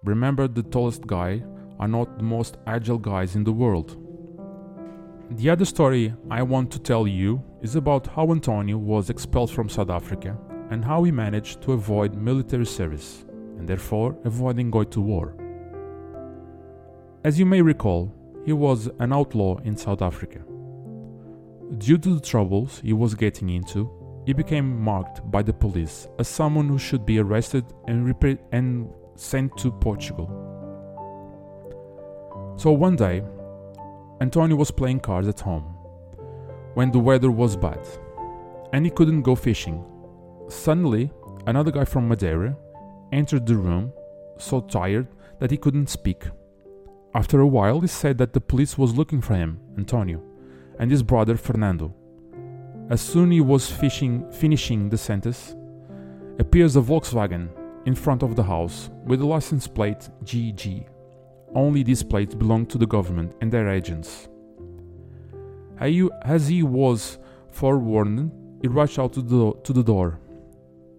Remember, 0.03 0.47
the 0.47 0.63
tallest 0.63 1.05
guy 1.05 1.43
are 1.79 1.88
not 1.88 2.17
the 2.17 2.23
most 2.23 2.57
agile 2.65 2.97
guys 2.97 3.36
in 3.36 3.43
the 3.43 3.51
world. 3.51 3.95
The 5.29 5.51
other 5.51 5.65
story 5.65 6.15
I 6.31 6.41
want 6.41 6.71
to 6.71 6.79
tell 6.79 7.05
you 7.05 7.43
is 7.62 7.75
about 7.75 8.07
how 8.07 8.31
Antonio 8.31 8.79
was 8.79 9.12
expelled 9.12 9.51
from 9.51 9.69
South 9.69 9.91
Africa 9.91 10.36
and 10.69 10.84
how 10.84 11.03
he 11.03 11.12
managed 11.12 11.62
to 11.62 11.73
avoid 11.73 12.13
military 12.15 12.65
service 12.65 13.25
and 13.58 13.67
therefore 13.67 14.17
avoiding 14.25 14.69
going 14.69 14.89
to 14.89 15.01
war. 15.01 15.36
As 17.23 17.39
you 17.39 17.45
may 17.45 17.62
recall, 17.62 18.13
he 18.45 18.53
was 18.53 18.89
an 18.99 19.12
outlaw 19.12 19.58
in 19.60 19.75
South 19.75 20.01
Africa. 20.01 20.39
Due 21.77 21.97
to 21.97 22.15
the 22.15 22.21
troubles 22.21 22.80
he 22.80 22.93
was 22.93 23.13
getting 23.15 23.49
into, 23.49 23.91
he 24.25 24.34
became 24.34 24.80
marked 24.80 25.30
by 25.32 25.41
the 25.41 25.53
police 25.53 26.08
as 26.19 26.27
someone 26.27 26.67
who 26.67 26.77
should 26.77 27.06
be 27.06 27.19
arrested 27.19 27.65
and, 27.88 28.08
rep- 28.08 28.39
and 28.51 28.89
sent 29.15 29.56
to 29.58 29.71
Portugal. 29.71 30.27
So 32.58 32.71
one 32.71 32.95
day, 32.95 33.23
Antonio 34.21 34.56
was 34.56 34.71
playing 34.71 35.01
cards 35.01 35.27
at 35.27 35.39
home 35.39 35.63
when 36.73 36.91
the 36.91 36.99
weather 36.99 37.32
was 37.32 37.56
bad 37.56 37.80
and 38.73 38.86
he 38.86 38.91
couldn't 38.91 39.21
go 39.21 39.36
fishing. 39.36 39.84
Suddenly, 40.49 41.12
another 41.45 41.71
guy 41.71 41.86
from 41.86 42.07
Madeira 42.07 42.55
entered 43.12 43.45
the 43.45 43.55
room, 43.55 43.91
so 44.38 44.62
tired 44.62 45.07
that 45.39 45.51
he 45.51 45.57
couldn't 45.57 45.89
speak. 45.89 46.23
After 47.13 47.41
a 47.41 47.47
while, 47.47 47.81
he 47.81 47.88
said 47.88 48.17
that 48.19 48.33
the 48.33 48.41
police 48.41 48.77
was 48.77 48.95
looking 48.95 49.21
for 49.21 49.36
him, 49.36 49.60
Antonio, 49.77 50.21
and 50.79 50.89
his 50.89 51.03
brother 51.03 51.36
Fernando. 51.36 51.93
As 52.89 53.01
soon 53.01 53.31
he 53.31 53.41
was 53.41 53.69
fishing, 53.69 54.29
finishing 54.31 54.89
the 54.89 54.97
sentence, 54.97 55.55
appears 56.39 56.75
a 56.75 56.81
Volkswagen 56.81 57.49
in 57.86 57.95
front 57.95 58.23
of 58.23 58.36
the 58.36 58.43
house 58.43 58.89
with 59.05 59.19
the 59.19 59.25
license 59.25 59.67
plate 59.67 60.10
GG. 60.23 60.88
Only 61.55 61.83
these 61.83 62.03
plates 62.03 62.36
belong 62.36 62.65
to 62.67 62.77
the 62.77 62.86
government 62.86 63.36
and 63.41 63.51
their 63.51 63.69
agents. 63.69 64.29
As 65.79 66.47
he 66.47 66.63
was 66.63 67.17
forewarned, 67.51 68.31
he 68.62 68.67
rushed 68.67 68.99
out 68.99 69.13
to 69.13 69.21
the, 69.21 69.53
to 69.63 69.73
the 69.73 69.83
door. 69.83 70.19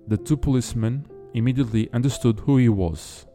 The 0.09 0.17
two 0.17 0.39
policemen 0.39 1.07
immediately 1.35 1.93
understood 1.93 2.41
who 2.41 2.57
he 2.57 2.71
was. 2.71 3.27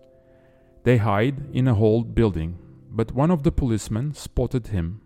They 0.83 0.97
hid 0.97 1.49
in 1.53 1.67
a 1.67 1.79
old 1.79 2.15
building, 2.15 2.57
but 2.89 3.11
one 3.11 3.29
of 3.29 3.43
the 3.43 3.51
policemen 3.51 4.15
spotted 4.15 4.67
him. 4.67 4.99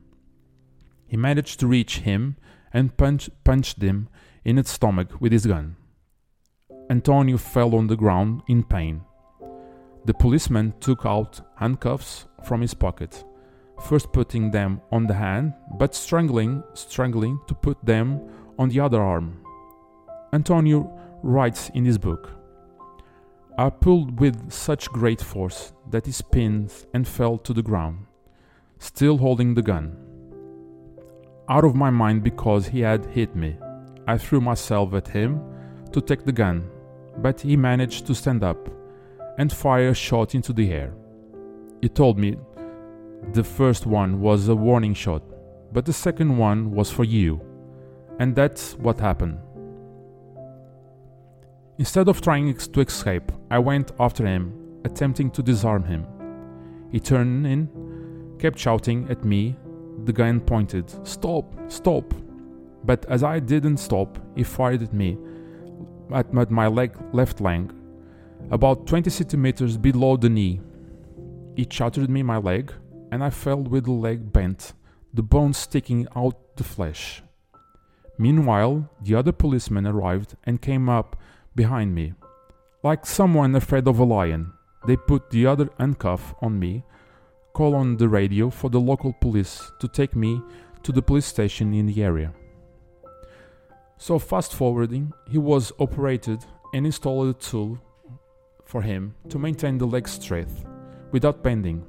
He 1.08 1.18
managed 1.18 1.60
to 1.60 1.68
reach 1.68 2.00
him 2.00 2.38
and 2.72 2.96
punch, 2.96 3.30
punched 3.44 3.82
him 3.82 4.08
in 4.46 4.58
its 4.58 4.72
stomach 4.72 5.20
with 5.20 5.34
his 5.34 5.46
gun. 5.46 5.76
Antonio 6.90 7.36
fell 7.36 7.76
on 7.76 7.88
the 7.88 7.98
ground 7.98 8.44
in 8.48 8.64
pain. 8.64 9.02
The 10.06 10.14
policeman 10.14 10.74
took 10.80 11.06
out 11.06 11.42
handcuffs 11.58 12.28
from 12.46 12.62
his 12.62 12.74
pocket, 12.74 13.26
first 13.82 14.14
putting 14.14 14.52
them 14.52 14.80
on 14.90 15.06
the 15.06 15.16
hand, 15.16 15.54
but 15.78 15.94
strangling, 15.94 16.64
strangling 16.76 17.42
to 17.48 17.54
put 17.54 17.86
them 17.86 18.22
on 18.58 18.70
the 18.70 18.80
other 18.80 19.02
arm. 19.02 19.44
Antonio 20.32 20.98
writes 21.24 21.70
in 21.74 21.86
his 21.86 21.98
book 21.98 22.32
I 23.58 23.70
pulled 23.70 24.20
with 24.20 24.52
such 24.52 24.90
great 24.90 25.22
force 25.22 25.74
that 25.90 26.06
he 26.06 26.12
spins 26.12 26.86
and 26.94 27.08
fell 27.08 27.38
to 27.40 27.54
the 27.54 27.64
ground, 27.64 28.06
still 28.78 29.18
holding 29.18 29.56
the 29.56 29.64
gun 29.64 29.98
out 31.50 31.64
of 31.64 31.76
my 31.76 31.90
mind 31.90 32.24
because 32.24 32.68
he 32.68 32.82
had 32.82 33.06
hit 33.06 33.36
me. 33.36 33.56
I 34.08 34.18
threw 34.18 34.42
myself 34.42 34.94
at 34.94 35.08
him 35.08 35.42
to 35.92 36.02
take 36.02 36.26
the 36.26 36.32
gun, 36.32 36.70
but 37.18 37.42
he 37.42 37.56
managed 37.56 38.06
to 38.08 38.16
stand 38.16 38.44
up 38.44 38.70
and 39.38 39.52
fire 39.52 39.90
a 39.90 39.94
shot 39.94 40.36
into 40.36 40.54
the 40.54 40.72
air. 40.72 40.94
He 41.82 41.90
told 41.90 42.18
me 42.18 42.38
the 43.34 43.44
first 43.44 43.86
one 43.86 44.20
was 44.20 44.48
a 44.48 44.56
warning 44.56 44.94
shot, 44.94 45.24
but 45.72 45.86
the 45.86 45.94
second 45.94 46.38
one 46.38 46.72
was 46.72 46.92
for 46.92 47.04
you. 47.04 47.42
And 48.20 48.36
that's 48.36 48.74
what 48.76 49.00
happened. 49.00 49.40
Instead 51.80 52.08
of 52.08 52.22
trying 52.22 52.56
to 52.56 52.82
escape, 52.82 53.32
I 53.52 53.60
went 53.60 53.92
after 54.00 54.26
him, 54.26 54.82
attempting 54.84 55.30
to 55.32 55.44
disarm 55.44 55.84
him. 55.84 56.08
He 56.92 57.00
turned 57.00 57.46
in, 57.46 58.36
kept 58.40 58.58
shouting 58.58 59.08
at 59.10 59.24
me 59.24 59.56
the 60.06 60.14
gun 60.14 60.40
pointed, 60.40 60.92
Stop, 61.08 61.54
stop. 61.68 62.14
But 62.84 63.06
as 63.06 63.24
I 63.24 63.40
didn't 63.40 63.78
stop, 63.78 64.18
he 64.36 64.44
fired 64.44 64.82
at 64.82 64.94
me, 64.94 65.18
at 66.12 66.52
my 66.52 66.68
leg, 66.68 66.98
left 67.14 67.42
leg, 67.42 67.74
about 68.50 68.88
20 68.88 69.10
centimeters 69.10 69.78
below 69.78 70.18
the 70.18 70.30
knee. 70.30 70.62
It 71.56 71.72
shattered 71.72 72.10
me 72.10 72.24
my 72.24 72.38
leg, 72.38 72.74
and 73.12 73.24
I 73.24 73.30
fell 73.30 73.62
with 73.62 73.86
the 73.86 73.92
leg 73.92 74.32
bent, 74.34 74.74
the 75.14 75.24
bone 75.24 75.54
sticking 75.54 76.08
out 76.16 76.56
the 76.56 76.64
flesh. 76.64 77.22
Meanwhile, 78.18 78.90
the 79.02 79.16
other 79.16 79.32
policemen 79.32 79.86
arrived 79.86 80.36
and 80.44 80.62
came 80.62 80.90
up 80.90 81.16
behind 81.58 81.94
me. 81.94 82.14
Like 82.84 83.06
someone 83.06 83.54
afraid 83.56 83.86
of 83.90 84.00
a 84.00 84.06
lion, 84.06 84.54
they 84.86 84.96
put 84.96 85.30
the 85.30 85.46
other 85.46 85.70
handcuff 85.78 86.34
on 86.42 86.58
me, 86.58 86.84
call 87.52 87.76
on 87.76 87.98
the 87.98 88.08
radio 88.08 88.50
for 88.50 88.70
the 88.70 88.80
local 88.80 89.12
police 89.20 89.70
to 89.82 89.90
take 89.90 90.16
me 90.16 90.42
to 90.84 90.94
the 90.94 91.02
police 91.02 91.26
station 91.26 91.74
in 91.74 91.88
the 91.88 92.02
area. 92.02 92.32
So, 93.98 94.20
fast 94.20 94.54
forwarding, 94.54 95.12
he 95.28 95.40
was 95.40 95.74
operated 95.80 96.46
and 96.74 96.86
installed 96.86 97.30
a 97.30 97.34
tool 97.34 97.80
for 98.64 98.82
him 98.82 99.16
to 99.30 99.40
maintain 99.40 99.78
the 99.78 99.88
leg 99.88 100.08
strength 100.08 100.66
without 101.12 101.44
bending. 101.44 101.84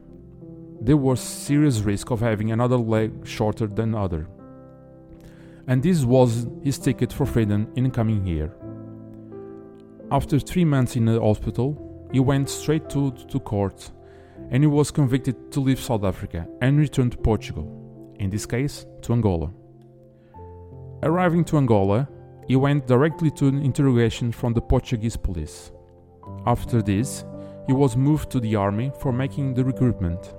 There 0.80 0.96
was 0.96 1.20
serious 1.20 1.80
risk 1.80 2.10
of 2.10 2.20
having 2.20 2.50
another 2.50 2.78
leg 2.78 3.26
shorter 3.26 3.66
than 3.66 3.94
other. 3.94 4.26
And 5.66 5.82
this 5.82 6.04
was 6.04 6.46
his 6.62 6.78
ticket 6.78 7.12
for 7.12 7.26
freedom 7.26 7.70
in 7.76 7.90
coming 7.90 8.24
here. 8.24 8.50
After 10.10 10.38
three 10.38 10.64
months 10.64 10.96
in 10.96 11.04
the 11.04 11.20
hospital, 11.20 12.08
he 12.12 12.20
went 12.20 12.48
straight 12.48 12.88
to, 12.90 13.12
to 13.12 13.40
court 13.40 13.90
and 14.50 14.62
he 14.62 14.66
was 14.66 14.90
convicted 14.90 15.52
to 15.52 15.60
leave 15.60 15.78
South 15.78 16.04
Africa 16.04 16.46
and 16.62 16.78
return 16.78 17.10
to 17.10 17.18
Portugal, 17.18 18.14
in 18.18 18.30
this 18.30 18.46
case, 18.46 18.86
to 19.02 19.12
Angola. 19.12 19.50
Arriving 21.02 21.44
to 21.44 21.58
Angola, 21.58 22.08
he 22.46 22.56
went 22.56 22.86
directly 22.86 23.30
to 23.32 23.48
an 23.48 23.62
interrogation 23.62 24.32
from 24.32 24.54
the 24.54 24.62
Portuguese 24.62 25.16
police. 25.16 25.70
After 26.46 26.80
this, 26.80 27.24
he 27.66 27.74
was 27.74 27.94
moved 27.94 28.30
to 28.30 28.40
the 28.40 28.56
army 28.56 28.90
for 29.00 29.12
making 29.12 29.52
the 29.52 29.64
recruitment. 29.64 30.34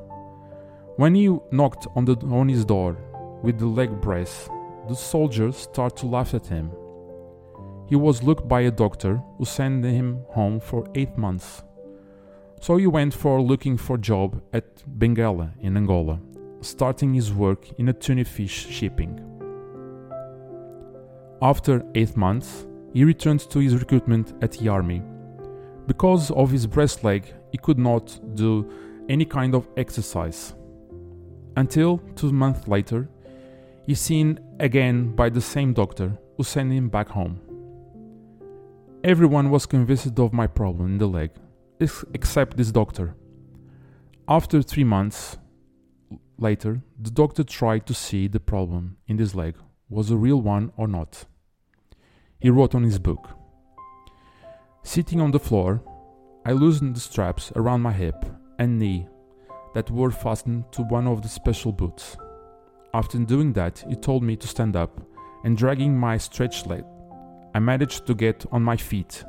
When 0.96 1.14
he 1.14 1.38
knocked 1.52 1.86
on, 1.96 2.06
the, 2.06 2.16
on 2.32 2.50
his 2.50 2.66
door 2.66 2.98
with 3.44 3.60
the 3.60 3.68
leg 3.68 4.02
brace, 4.02 4.50
the 4.88 4.96
soldiers 4.96 5.56
started 5.56 5.98
to 5.98 6.08
laugh 6.08 6.34
at 6.34 6.48
him. 6.48 6.72
He 7.90 7.96
was 7.96 8.22
looked 8.22 8.48
by 8.48 8.62
a 8.62 8.72
doctor 8.72 9.20
who 9.38 9.46
sent 9.46 9.84
him 9.84 10.24
home 10.30 10.60
for 10.60 10.88
eight 10.94 11.18
months. 11.18 11.64
So 12.62 12.78
he 12.78 12.86
went 12.86 13.16
for 13.16 13.42
looking 13.42 13.78
for 13.78 13.98
job 13.98 14.40
at 14.54 14.84
Benguela 15.00 15.52
in 15.60 15.76
Angola, 15.76 16.20
starting 16.62 17.16
his 17.16 17.34
work 17.34 17.68
in 17.80 17.90
a 17.90 17.94
tuna 17.94 18.26
fish 18.26 18.68
shipping. 18.68 19.20
After 21.42 21.84
eight 21.96 22.16
months, 22.16 22.68
he 22.94 23.04
returned 23.04 23.50
to 23.50 23.60
his 23.60 23.76
recruitment 23.76 24.34
at 24.44 24.52
the 24.52 24.68
army. 24.68 25.02
Because 25.88 26.30
of 26.32 26.52
his 26.52 26.68
breast 26.68 27.04
leg, 27.04 27.34
he 27.52 27.58
could 27.58 27.80
not 27.80 28.20
do 28.36 28.70
any 29.10 29.26
kind 29.26 29.56
of 29.56 29.68
exercise. 29.78 30.54
Until 31.56 31.98
two 32.16 32.32
months 32.32 32.68
later, 32.68 33.10
he's 33.88 34.00
seen 34.00 34.40
again 34.60 35.16
by 35.16 35.30
the 35.30 35.42
same 35.42 35.74
doctor 35.74 36.16
who 36.38 36.44
sent 36.44 36.72
him 36.72 36.88
back 36.90 37.10
home. 37.10 37.40
Everyone 39.04 39.50
was 39.50 39.66
convinced 39.66 40.20
of 40.20 40.34
my 40.34 40.46
problem 40.46 40.88
in 40.88 40.98
the 40.98 41.08
leg, 41.08 41.32
except 41.80 42.58
this 42.58 42.70
doctor. 42.70 43.16
After 44.28 44.62
three 44.62 44.84
months 44.84 45.38
later, 46.38 46.82
the 47.00 47.10
doctor 47.10 47.46
tried 47.46 47.88
to 47.88 47.94
see 47.94 48.28
the 48.28 48.42
problem 48.42 48.98
in 49.08 49.16
this 49.16 49.34
leg 49.34 49.56
was 49.88 50.12
a 50.12 50.18
real 50.18 50.42
one 50.42 50.74
or 50.76 50.86
not. 50.86 51.26
He 52.40 52.50
wrote 52.50 52.76
on 52.76 52.84
his 52.84 53.00
book 53.00 53.30
Sitting 54.84 55.22
on 55.22 55.32
the 55.32 55.40
floor, 55.40 55.82
I 56.46 56.52
loosened 56.52 56.98
the 56.98 57.00
straps 57.00 57.54
around 57.56 57.82
my 57.82 57.94
hip 57.94 58.26
and 58.60 58.78
knee 58.78 59.08
that 59.76 59.90
were 59.90 60.12
fastened 60.12 60.66
to 60.74 60.82
one 60.84 61.08
of 61.08 61.22
the 61.22 61.30
special 61.30 61.72
boots. 61.72 62.18
After 62.94 63.18
doing 63.20 63.54
that, 63.54 63.86
he 63.88 63.96
told 63.96 64.24
me 64.24 64.36
to 64.36 64.48
stand 64.48 64.76
up, 64.76 65.00
and 65.46 65.56
dragging 65.56 65.98
my 65.98 66.18
stretched 66.18 66.68
leg, 66.68 66.84
I 67.60 67.62
managed 67.62 68.06
to 68.06 68.16
get 68.16 68.46
on 68.54 68.64
my 68.64 68.78
feet. 68.78 69.26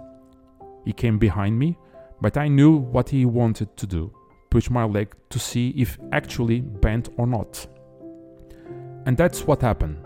He 0.84 0.92
came 0.92 1.18
behind 1.18 1.58
me, 1.58 1.76
but 2.20 2.36
I 2.36 2.46
knew 2.46 2.76
what 2.76 3.08
he 3.08 3.24
wanted 3.26 3.76
to 3.76 3.88
do 3.88 4.14
push 4.50 4.70
my 4.70 4.84
leg 4.84 5.16
to 5.30 5.40
see 5.40 5.70
if 5.70 5.98
actually 6.12 6.60
bent 6.60 7.08
or 7.16 7.26
not. 7.26 7.66
And 9.04 9.16
that's 9.16 9.48
what 9.48 9.62
happened. 9.62 9.98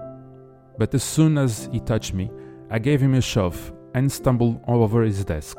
But 0.78 0.94
as 0.94 1.02
soon 1.02 1.36
as 1.36 1.68
he 1.70 1.80
touched 1.80 2.14
me, 2.14 2.30
I 2.70 2.78
gave 2.78 3.02
him 3.02 3.12
a 3.12 3.20
shove 3.20 3.74
and 3.94 4.10
stumbled 4.10 4.58
all 4.66 4.82
over 4.82 5.02
his 5.02 5.22
desk. 5.22 5.58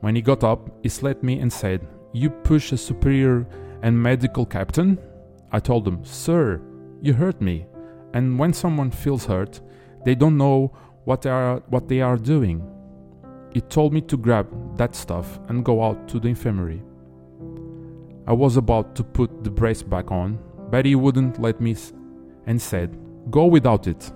When 0.00 0.16
he 0.16 0.22
got 0.22 0.42
up, 0.44 0.70
he 0.82 0.88
slapped 0.88 1.22
me 1.22 1.38
and 1.40 1.52
said, 1.52 1.86
You 2.14 2.30
push 2.30 2.72
a 2.72 2.78
superior 2.78 3.46
and 3.82 4.02
medical 4.02 4.46
captain? 4.46 4.98
I 5.50 5.60
told 5.60 5.86
him, 5.86 6.02
Sir, 6.02 6.62
you 7.02 7.12
hurt 7.12 7.42
me. 7.42 7.66
And 8.14 8.38
when 8.38 8.54
someone 8.54 8.90
feels 8.90 9.26
hurt, 9.26 9.60
they 10.06 10.14
don't 10.14 10.38
know 10.38 10.72
what 11.04 11.22
they 11.22 11.30
are, 11.30 11.62
what 11.68 11.88
they 11.88 12.00
are 12.00 12.16
doing. 12.16 12.68
He 13.52 13.60
told 13.60 13.92
me 13.92 14.00
to 14.02 14.16
grab 14.16 14.46
that 14.76 14.94
stuff 14.94 15.38
and 15.48 15.64
go 15.64 15.82
out 15.82 16.08
to 16.08 16.20
the 16.20 16.28
infirmary. 16.28 16.82
I 18.26 18.32
was 18.32 18.56
about 18.56 18.94
to 18.96 19.04
put 19.04 19.44
the 19.44 19.50
brace 19.50 19.82
back 19.82 20.10
on, 20.10 20.38
but 20.70 20.86
he 20.86 20.94
wouldn't 20.94 21.40
let 21.40 21.60
me 21.60 21.76
and 22.46 22.60
said, 22.60 22.96
Go 23.30 23.46
without 23.46 23.86
it. 23.86 24.12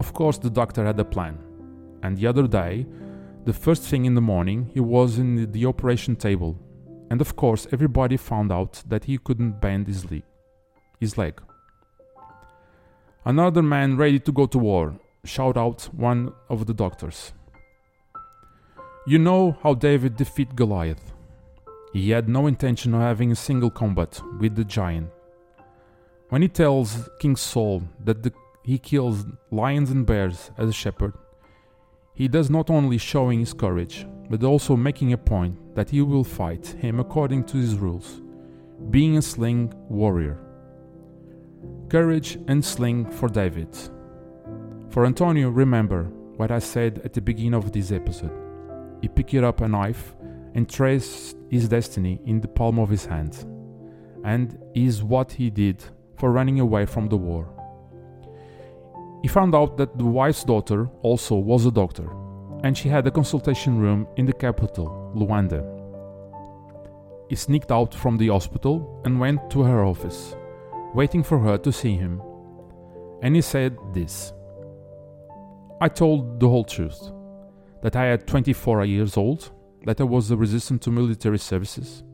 Of 0.00 0.12
course, 0.12 0.38
the 0.38 0.50
doctor 0.50 0.84
had 0.84 0.98
a 0.98 1.04
plan, 1.04 1.38
and 2.02 2.16
the 2.16 2.26
other 2.26 2.46
day, 2.46 2.86
the 3.44 3.52
first 3.52 3.82
thing 3.82 4.04
in 4.04 4.14
the 4.14 4.20
morning, 4.20 4.70
he 4.72 4.80
was 4.80 5.18
in 5.18 5.50
the, 5.52 5.66
operation 5.66 6.16
table, 6.16 6.58
and 7.10 7.20
of 7.20 7.36
course, 7.36 7.66
everybody 7.72 8.16
found 8.16 8.52
out 8.52 8.82
that 8.88 9.04
he 9.04 9.18
couldn't 9.18 9.60
bend 9.60 9.86
his 9.86 10.10
leg. 10.10 10.22
His 11.00 11.18
leg. 11.18 11.40
Another 13.24 13.62
man 13.62 13.96
ready 13.96 14.18
to 14.20 14.32
go 14.32 14.46
to 14.46 14.58
war, 14.58 14.94
shout 15.24 15.56
out 15.56 15.82
one 15.92 16.32
of 16.48 16.66
the 16.66 16.74
doctors. 16.74 17.32
You 19.06 19.18
know 19.18 19.56
how 19.62 19.74
David 19.74 20.16
defeated 20.16 20.56
Goliath. 20.56 21.12
He 21.92 22.10
had 22.10 22.28
no 22.28 22.48
intention 22.48 22.92
of 22.94 23.02
having 23.02 23.30
a 23.30 23.36
single 23.36 23.70
combat 23.70 24.20
with 24.40 24.56
the 24.56 24.64
giant. 24.64 25.10
When 26.30 26.42
he 26.42 26.48
tells 26.48 27.08
King 27.20 27.36
Saul 27.36 27.84
that 28.04 28.22
the, 28.24 28.32
he 28.64 28.78
kills 28.78 29.26
lions 29.52 29.90
and 29.90 30.04
bears 30.04 30.50
as 30.58 30.68
a 30.68 30.72
shepherd, 30.72 31.14
he 32.14 32.26
does 32.26 32.50
not 32.50 32.68
only 32.68 32.98
showing 32.98 33.40
his 33.40 33.52
courage, 33.52 34.06
but 34.28 34.42
also 34.42 34.76
making 34.76 35.12
a 35.12 35.18
point 35.18 35.74
that 35.76 35.90
he 35.90 36.02
will 36.02 36.24
fight 36.24 36.66
him 36.80 36.98
according 36.98 37.44
to 37.44 37.58
his 37.58 37.76
rules, 37.76 38.20
being 38.90 39.16
a 39.16 39.22
sling 39.22 39.72
warrior. 39.88 40.38
Courage 41.88 42.38
and 42.48 42.64
sling 42.64 43.08
for 43.10 43.28
David. 43.28 43.68
For 44.92 45.06
Antonio, 45.06 45.48
remember 45.48 46.04
what 46.36 46.50
I 46.50 46.58
said 46.58 47.00
at 47.02 47.14
the 47.14 47.22
beginning 47.22 47.54
of 47.54 47.72
this 47.72 47.90
episode. 47.90 48.30
He 49.00 49.08
picked 49.08 49.34
up 49.36 49.62
a 49.62 49.66
knife 49.66 50.14
and 50.54 50.68
traced 50.68 51.34
his 51.48 51.66
destiny 51.66 52.20
in 52.26 52.42
the 52.42 52.48
palm 52.48 52.78
of 52.78 52.90
his 52.90 53.06
hand, 53.06 53.46
and 54.22 54.58
is 54.74 55.02
what 55.02 55.32
he 55.32 55.48
did 55.48 55.82
for 56.18 56.30
running 56.30 56.60
away 56.60 56.84
from 56.84 57.08
the 57.08 57.16
war. 57.16 57.48
He 59.22 59.28
found 59.28 59.54
out 59.54 59.78
that 59.78 59.96
the 59.96 60.04
wife's 60.04 60.44
daughter 60.44 60.90
also 61.00 61.36
was 61.36 61.64
a 61.64 61.70
doctor, 61.70 62.10
and 62.62 62.76
she 62.76 62.90
had 62.90 63.06
a 63.06 63.10
consultation 63.10 63.78
room 63.78 64.06
in 64.18 64.26
the 64.26 64.34
capital, 64.34 65.10
Luanda. 65.16 65.64
He 67.30 67.36
sneaked 67.36 67.72
out 67.72 67.94
from 67.94 68.18
the 68.18 68.28
hospital 68.28 69.00
and 69.06 69.18
went 69.18 69.48
to 69.52 69.62
her 69.62 69.86
office, 69.86 70.36
waiting 70.92 71.22
for 71.22 71.38
her 71.38 71.56
to 71.56 71.72
see 71.72 71.96
him. 71.96 72.20
And 73.22 73.34
he 73.34 73.40
said 73.40 73.78
this 73.94 74.34
I 75.82 75.88
told 75.88 76.38
the 76.38 76.48
whole 76.48 76.62
truth 76.62 77.10
that 77.82 77.96
I 77.96 78.04
had 78.04 78.28
24 78.28 78.84
years 78.84 79.16
old, 79.16 79.50
that 79.84 80.00
I 80.00 80.04
was 80.04 80.30
resistant 80.30 80.80
to 80.82 80.92
military 80.92 81.40
services, 81.40 82.04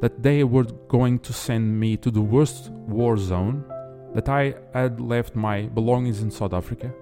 that 0.00 0.22
they 0.22 0.44
were 0.44 0.62
going 0.86 1.18
to 1.26 1.32
send 1.32 1.80
me 1.80 1.96
to 1.96 2.12
the 2.12 2.20
worst 2.20 2.70
war 2.70 3.16
zone, 3.16 3.64
that 4.14 4.28
I 4.28 4.54
had 4.72 5.00
left 5.00 5.34
my 5.34 5.62
belongings 5.62 6.22
in 6.22 6.30
South 6.30 6.52
Africa, 6.52 6.94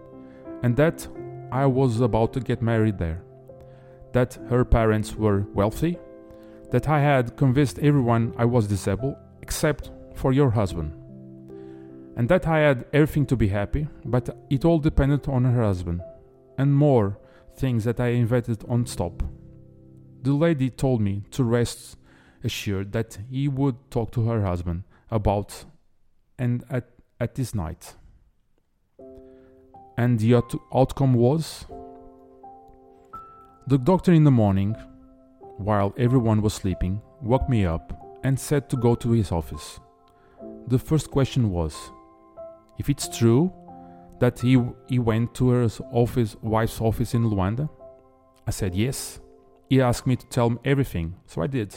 and 0.62 0.74
that 0.76 1.06
I 1.52 1.66
was 1.66 2.00
about 2.00 2.32
to 2.32 2.40
get 2.40 2.62
married 2.62 2.96
there, 2.96 3.22
that 4.12 4.38
her 4.48 4.64
parents 4.64 5.16
were 5.16 5.44
wealthy, 5.52 5.98
that 6.70 6.88
I 6.88 6.98
had 6.98 7.36
convinced 7.36 7.78
everyone 7.80 8.32
I 8.38 8.46
was 8.46 8.66
disabled 8.66 9.16
except 9.42 9.90
for 10.14 10.32
your 10.32 10.48
husband, 10.48 10.94
and 12.16 12.28
that 12.28 12.46
I 12.46 12.60
had 12.60 12.86
everything 12.92 13.26
to 13.26 13.36
be 13.36 13.48
happy, 13.48 13.86
but 14.04 14.36
it 14.48 14.64
all 14.64 14.78
depended 14.78 15.28
on 15.28 15.44
her 15.44 15.62
husband, 15.62 16.00
and 16.56 16.74
more 16.74 17.18
things 17.54 17.84
that 17.84 18.00
I 18.00 18.08
invented 18.08 18.64
on 18.68 18.86
stop. 18.86 19.22
The 20.22 20.32
lady 20.32 20.70
told 20.70 21.02
me 21.02 21.24
to 21.32 21.44
rest 21.44 21.96
assured 22.42 22.92
that 22.92 23.18
he 23.30 23.48
would 23.48 23.76
talk 23.90 24.12
to 24.12 24.26
her 24.28 24.42
husband 24.42 24.84
about 25.10 25.64
and 26.38 26.64
at, 26.70 26.88
at 27.20 27.34
this 27.34 27.54
night. 27.54 27.94
And 29.98 30.18
the 30.18 30.36
out- 30.36 30.54
outcome 30.74 31.14
was 31.14 31.66
the 33.66 33.78
doctor 33.78 34.12
in 34.12 34.24
the 34.24 34.30
morning, 34.30 34.76
while 35.56 35.92
everyone 35.98 36.40
was 36.40 36.54
sleeping, 36.54 37.02
woke 37.20 37.48
me 37.48 37.64
up 37.64 38.18
and 38.22 38.38
said 38.38 38.68
to 38.70 38.76
go 38.76 38.94
to 38.94 39.10
his 39.10 39.32
office. 39.32 39.80
The 40.68 40.78
first 40.78 41.10
question 41.10 41.50
was 41.50 41.90
if 42.78 42.88
it's 42.88 43.08
true 43.16 43.52
that 44.20 44.40
he, 44.40 44.62
he 44.88 44.98
went 44.98 45.34
to 45.34 45.50
her 45.50 45.68
office, 45.92 46.36
wife's 46.42 46.80
office 46.80 47.14
in 47.14 47.24
Luanda? 47.24 47.68
I 48.46 48.50
said 48.50 48.74
yes. 48.74 49.20
He 49.68 49.80
asked 49.80 50.06
me 50.06 50.16
to 50.16 50.26
tell 50.26 50.46
him 50.46 50.60
everything, 50.64 51.16
so 51.26 51.42
I 51.42 51.48
did. 51.48 51.74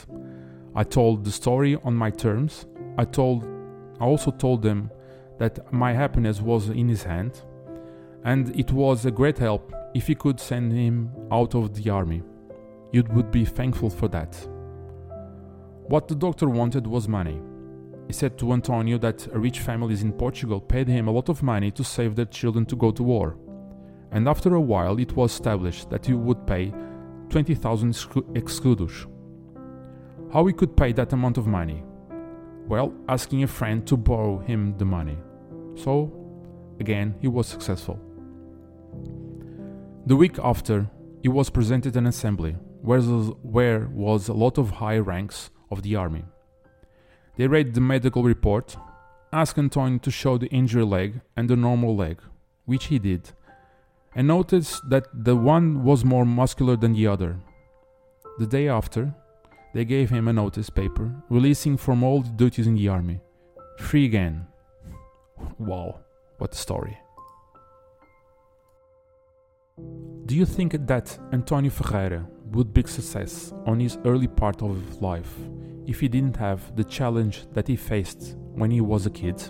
I 0.74 0.84
told 0.84 1.24
the 1.24 1.32
story 1.32 1.76
on 1.82 1.94
my 1.94 2.10
terms. 2.10 2.66
I 2.96 3.04
told 3.04 3.44
I 4.00 4.04
also 4.04 4.30
told 4.30 4.62
them 4.62 4.90
that 5.38 5.72
my 5.72 5.92
happiness 5.92 6.40
was 6.40 6.68
in 6.70 6.88
his 6.88 7.02
hand 7.02 7.42
and 8.24 8.58
it 8.58 8.70
was 8.72 9.04
a 9.04 9.10
great 9.10 9.38
help 9.38 9.72
if 9.94 10.06
he 10.06 10.14
could 10.14 10.40
send 10.40 10.72
him 10.72 11.10
out 11.30 11.54
of 11.54 11.74
the 11.74 11.90
army. 11.90 12.22
You 12.92 13.04
would 13.10 13.30
be 13.30 13.44
thankful 13.44 13.90
for 13.90 14.08
that. 14.08 14.34
What 15.88 16.08
the 16.08 16.14
doctor 16.14 16.48
wanted 16.48 16.86
was 16.86 17.08
money. 17.08 17.40
He 18.10 18.14
said 18.14 18.36
to 18.38 18.52
Antonio 18.52 18.98
that 18.98 19.28
rich 19.32 19.60
families 19.60 20.02
in 20.02 20.12
Portugal 20.12 20.60
paid 20.60 20.88
him 20.88 21.06
a 21.06 21.12
lot 21.12 21.28
of 21.28 21.44
money 21.44 21.70
to 21.70 21.84
save 21.84 22.16
their 22.16 22.24
children 22.24 22.66
to 22.66 22.74
go 22.74 22.90
to 22.90 23.04
war. 23.04 23.36
And 24.10 24.28
after 24.28 24.56
a 24.56 24.60
while, 24.60 24.98
it 24.98 25.14
was 25.14 25.30
established 25.30 25.90
that 25.90 26.06
he 26.06 26.14
would 26.14 26.44
pay 26.44 26.72
20,000 27.28 27.92
escudos. 28.34 29.06
How 30.32 30.44
he 30.44 30.52
could 30.52 30.76
pay 30.76 30.92
that 30.94 31.12
amount 31.12 31.38
of 31.38 31.46
money? 31.46 31.84
Well, 32.66 32.92
asking 33.08 33.44
a 33.44 33.46
friend 33.46 33.86
to 33.86 33.96
borrow 33.96 34.38
him 34.38 34.74
the 34.76 34.84
money. 34.84 35.18
So, 35.76 36.12
again, 36.80 37.14
he 37.20 37.28
was 37.28 37.46
successful. 37.46 37.96
The 40.06 40.16
week 40.16 40.36
after, 40.42 40.90
he 41.22 41.28
was 41.28 41.48
presented 41.48 41.94
an 41.94 42.06
assembly 42.06 42.56
where, 42.82 43.86
was 43.92 44.26
a 44.26 44.32
lot 44.32 44.58
of 44.58 44.72
high 44.72 44.98
ranks 44.98 45.50
of 45.70 45.82
the 45.82 45.94
army. 45.94 46.24
They 47.36 47.46
read 47.46 47.74
the 47.74 47.80
medical 47.80 48.22
report, 48.22 48.76
asked 49.32 49.58
Antonio 49.58 49.98
to 49.98 50.10
show 50.10 50.38
the 50.38 50.48
injured 50.48 50.86
leg 50.86 51.20
and 51.36 51.48
the 51.48 51.56
normal 51.56 51.96
leg, 51.96 52.20
which 52.64 52.86
he 52.86 52.98
did, 52.98 53.32
and 54.14 54.28
noticed 54.28 54.88
that 54.90 55.06
the 55.12 55.36
one 55.36 55.84
was 55.84 56.04
more 56.04 56.24
muscular 56.24 56.76
than 56.76 56.92
the 56.92 57.06
other. 57.06 57.36
The 58.38 58.46
day 58.46 58.68
after, 58.68 59.14
they 59.72 59.84
gave 59.84 60.10
him 60.10 60.28
a 60.28 60.32
notice 60.32 60.68
paper 60.68 61.14
releasing 61.28 61.76
from 61.76 62.02
all 62.02 62.22
the 62.22 62.30
duties 62.30 62.66
in 62.66 62.74
the 62.74 62.88
army. 62.88 63.20
Free 63.78 64.04
again. 64.04 64.46
Wow, 65.58 66.00
what 66.38 66.52
a 66.52 66.56
story. 66.56 66.98
Do 70.26 70.36
you 70.36 70.44
think 70.44 70.86
that 70.86 71.18
Antonio 71.32 71.70
Ferreira 71.70 72.26
would 72.52 72.74
be 72.74 72.82
success 72.86 73.52
on 73.64 73.80
his 73.80 73.98
early 74.04 74.28
part 74.28 74.62
of 74.62 75.00
life 75.00 75.34
if 75.90 76.00
he 76.00 76.08
didn't 76.08 76.36
have 76.36 76.74
the 76.76 76.84
challenge 76.84 77.46
that 77.52 77.68
he 77.68 77.76
faced 77.76 78.36
when 78.54 78.70
he 78.70 78.80
was 78.80 79.04
a 79.04 79.10
kid? 79.10 79.42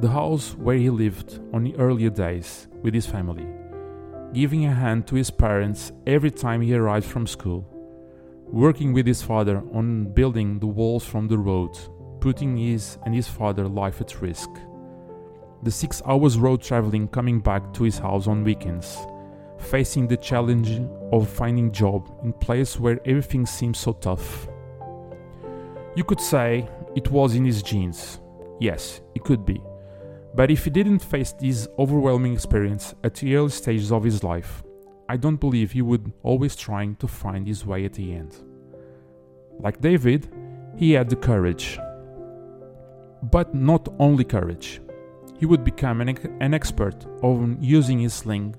The 0.00 0.10
house 0.10 0.54
where 0.54 0.76
he 0.76 0.90
lived 0.90 1.40
on 1.52 1.64
the 1.64 1.74
earlier 1.76 2.10
days 2.10 2.68
with 2.82 2.94
his 2.94 3.06
family, 3.06 3.46
giving 4.32 4.66
a 4.66 4.72
hand 4.72 5.06
to 5.08 5.16
his 5.16 5.30
parents 5.30 5.90
every 6.06 6.30
time 6.30 6.60
he 6.60 6.74
arrived 6.74 7.06
from 7.06 7.26
school, 7.26 7.66
working 8.52 8.92
with 8.92 9.06
his 9.06 9.22
father 9.22 9.62
on 9.72 10.12
building 10.12 10.60
the 10.60 10.66
walls 10.66 11.04
from 11.04 11.26
the 11.26 11.38
road, 11.38 11.76
putting 12.20 12.56
his 12.56 12.98
and 13.04 13.14
his 13.14 13.26
father's 13.26 13.70
life 13.70 14.00
at 14.00 14.20
risk 14.22 14.50
the 15.62 15.70
six 15.70 16.02
hours 16.06 16.38
road 16.38 16.62
traveling 16.62 17.08
coming 17.08 17.40
back 17.40 17.72
to 17.72 17.82
his 17.82 17.98
house 17.98 18.26
on 18.26 18.44
weekends, 18.44 18.98
facing 19.58 20.06
the 20.06 20.16
challenge 20.16 20.80
of 21.12 21.28
finding 21.28 21.72
job 21.72 22.08
in 22.22 22.32
place 22.32 22.78
where 22.78 23.00
everything 23.04 23.46
seems 23.46 23.78
so 23.78 23.92
tough. 23.94 24.46
You 25.96 26.04
could 26.04 26.20
say 26.20 26.68
it 26.94 27.10
was 27.10 27.34
in 27.34 27.44
his 27.44 27.62
genes. 27.62 28.20
Yes, 28.60 29.00
it 29.14 29.24
could 29.24 29.44
be. 29.44 29.60
But 30.34 30.50
if 30.50 30.64
he 30.64 30.70
didn't 30.70 31.00
face 31.00 31.32
this 31.32 31.66
overwhelming 31.78 32.34
experience 32.34 32.94
at 33.02 33.14
the 33.14 33.34
early 33.34 33.50
stages 33.50 33.90
of 33.90 34.04
his 34.04 34.22
life, 34.22 34.62
I 35.08 35.16
don't 35.16 35.40
believe 35.40 35.72
he 35.72 35.82
would 35.82 36.12
always 36.22 36.54
trying 36.54 36.96
to 36.96 37.08
find 37.08 37.46
his 37.46 37.64
way 37.66 37.84
at 37.84 37.94
the 37.94 38.12
end. 38.12 38.36
Like 39.58 39.80
David, 39.80 40.28
he 40.76 40.92
had 40.92 41.08
the 41.08 41.16
courage. 41.16 41.78
But 43.22 43.54
not 43.54 43.88
only 43.98 44.24
courage 44.24 44.80
he 45.38 45.46
would 45.46 45.64
become 45.64 46.00
an, 46.00 46.16
an 46.40 46.54
expert 46.54 47.06
on 47.22 47.58
using 47.60 47.98
his 47.98 48.14
sling 48.14 48.54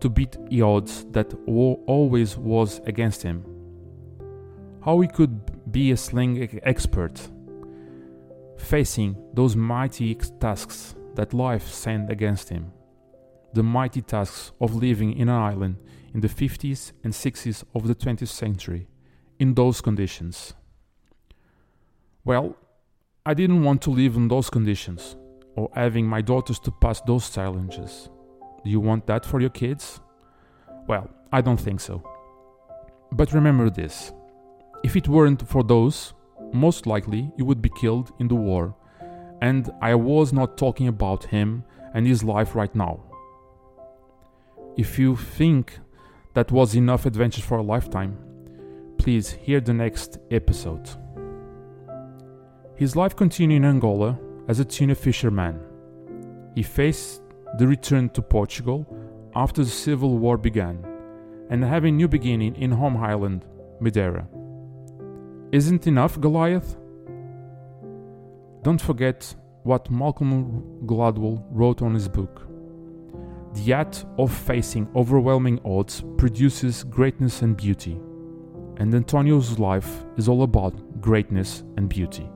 to 0.00 0.08
beat 0.08 0.36
the 0.48 0.62
odds 0.62 1.04
that 1.10 1.32
always 1.46 2.36
was 2.36 2.80
against 2.86 3.22
him. 3.22 3.44
How 4.84 5.00
he 5.00 5.08
could 5.08 5.53
be 5.70 5.90
a 5.92 5.96
sling 5.96 6.60
expert, 6.62 7.20
facing 8.58 9.16
those 9.34 9.56
mighty 9.56 10.14
tasks 10.14 10.94
that 11.14 11.34
life 11.34 11.68
sent 11.68 12.10
against 12.10 12.48
him. 12.48 12.72
The 13.52 13.62
mighty 13.62 14.02
tasks 14.02 14.52
of 14.60 14.74
living 14.74 15.12
in 15.12 15.28
an 15.28 15.34
island 15.34 15.76
in 16.12 16.20
the 16.20 16.28
50s 16.28 16.92
and 17.02 17.12
60s 17.12 17.64
of 17.74 17.86
the 17.86 17.94
20th 17.94 18.28
century, 18.28 18.88
in 19.38 19.54
those 19.54 19.80
conditions. 19.80 20.54
Well, 22.24 22.56
I 23.26 23.34
didn't 23.34 23.64
want 23.64 23.82
to 23.82 23.90
live 23.90 24.16
in 24.16 24.28
those 24.28 24.50
conditions 24.50 25.16
or 25.56 25.70
having 25.74 26.06
my 26.06 26.20
daughters 26.20 26.58
to 26.60 26.70
pass 26.70 27.00
those 27.02 27.30
challenges. 27.30 28.08
Do 28.64 28.70
you 28.70 28.80
want 28.80 29.06
that 29.06 29.24
for 29.24 29.40
your 29.40 29.50
kids? 29.50 30.00
Well, 30.86 31.10
I 31.32 31.40
don't 31.40 31.60
think 31.60 31.80
so. 31.80 32.02
But 33.12 33.32
remember 33.32 33.70
this 33.70 34.12
if 34.84 34.96
it 34.96 35.08
weren't 35.08 35.48
for 35.48 35.64
those, 35.64 36.12
most 36.52 36.86
likely 36.86 37.32
you 37.38 37.44
would 37.46 37.62
be 37.62 37.70
killed 37.70 38.12
in 38.20 38.28
the 38.28 38.34
war, 38.34 38.76
and 39.40 39.72
I 39.80 39.94
was 39.94 40.32
not 40.32 40.58
talking 40.58 40.88
about 40.88 41.24
him 41.24 41.64
and 41.94 42.06
his 42.06 42.22
life 42.22 42.54
right 42.54 42.74
now. 42.74 43.00
If 44.76 44.98
you 44.98 45.16
think 45.16 45.78
that 46.34 46.52
was 46.52 46.74
enough 46.74 47.06
adventure 47.06 47.40
for 47.40 47.58
a 47.58 47.62
lifetime, 47.62 48.18
please 48.98 49.30
hear 49.30 49.60
the 49.60 49.72
next 49.72 50.18
episode. 50.30 50.86
His 52.76 52.94
life 52.94 53.16
continued 53.16 53.56
in 53.56 53.64
Angola 53.64 54.18
as 54.48 54.60
a 54.60 54.64
tuna 54.66 54.94
fisherman. 54.94 55.60
He 56.54 56.62
faced 56.62 57.22
the 57.56 57.66
return 57.66 58.10
to 58.10 58.20
Portugal 58.20 58.86
after 59.34 59.64
the 59.64 59.70
Civil 59.70 60.18
War 60.18 60.36
began 60.36 60.84
and 61.48 61.64
have 61.64 61.84
a 61.84 61.90
new 61.90 62.06
beginning 62.06 62.54
in 62.56 62.70
home 62.70 62.98
island, 62.98 63.46
Madeira. 63.80 64.28
Isn't 65.54 65.86
enough, 65.86 66.20
Goliath? 66.20 66.76
Don't 68.62 68.80
forget 68.80 69.32
what 69.62 69.88
Malcolm 69.88 70.80
Gladwell 70.84 71.44
wrote 71.48 71.80
on 71.80 71.94
his 71.94 72.08
book. 72.08 72.48
The 73.52 73.72
act 73.72 74.04
of 74.18 74.34
facing 74.34 74.88
overwhelming 74.96 75.60
odds 75.64 76.02
produces 76.16 76.82
greatness 76.82 77.42
and 77.42 77.56
beauty, 77.56 78.00
and 78.78 78.92
Antonio's 78.92 79.60
life 79.60 80.04
is 80.16 80.28
all 80.28 80.42
about 80.42 81.00
greatness 81.00 81.62
and 81.76 81.88
beauty. 81.88 82.28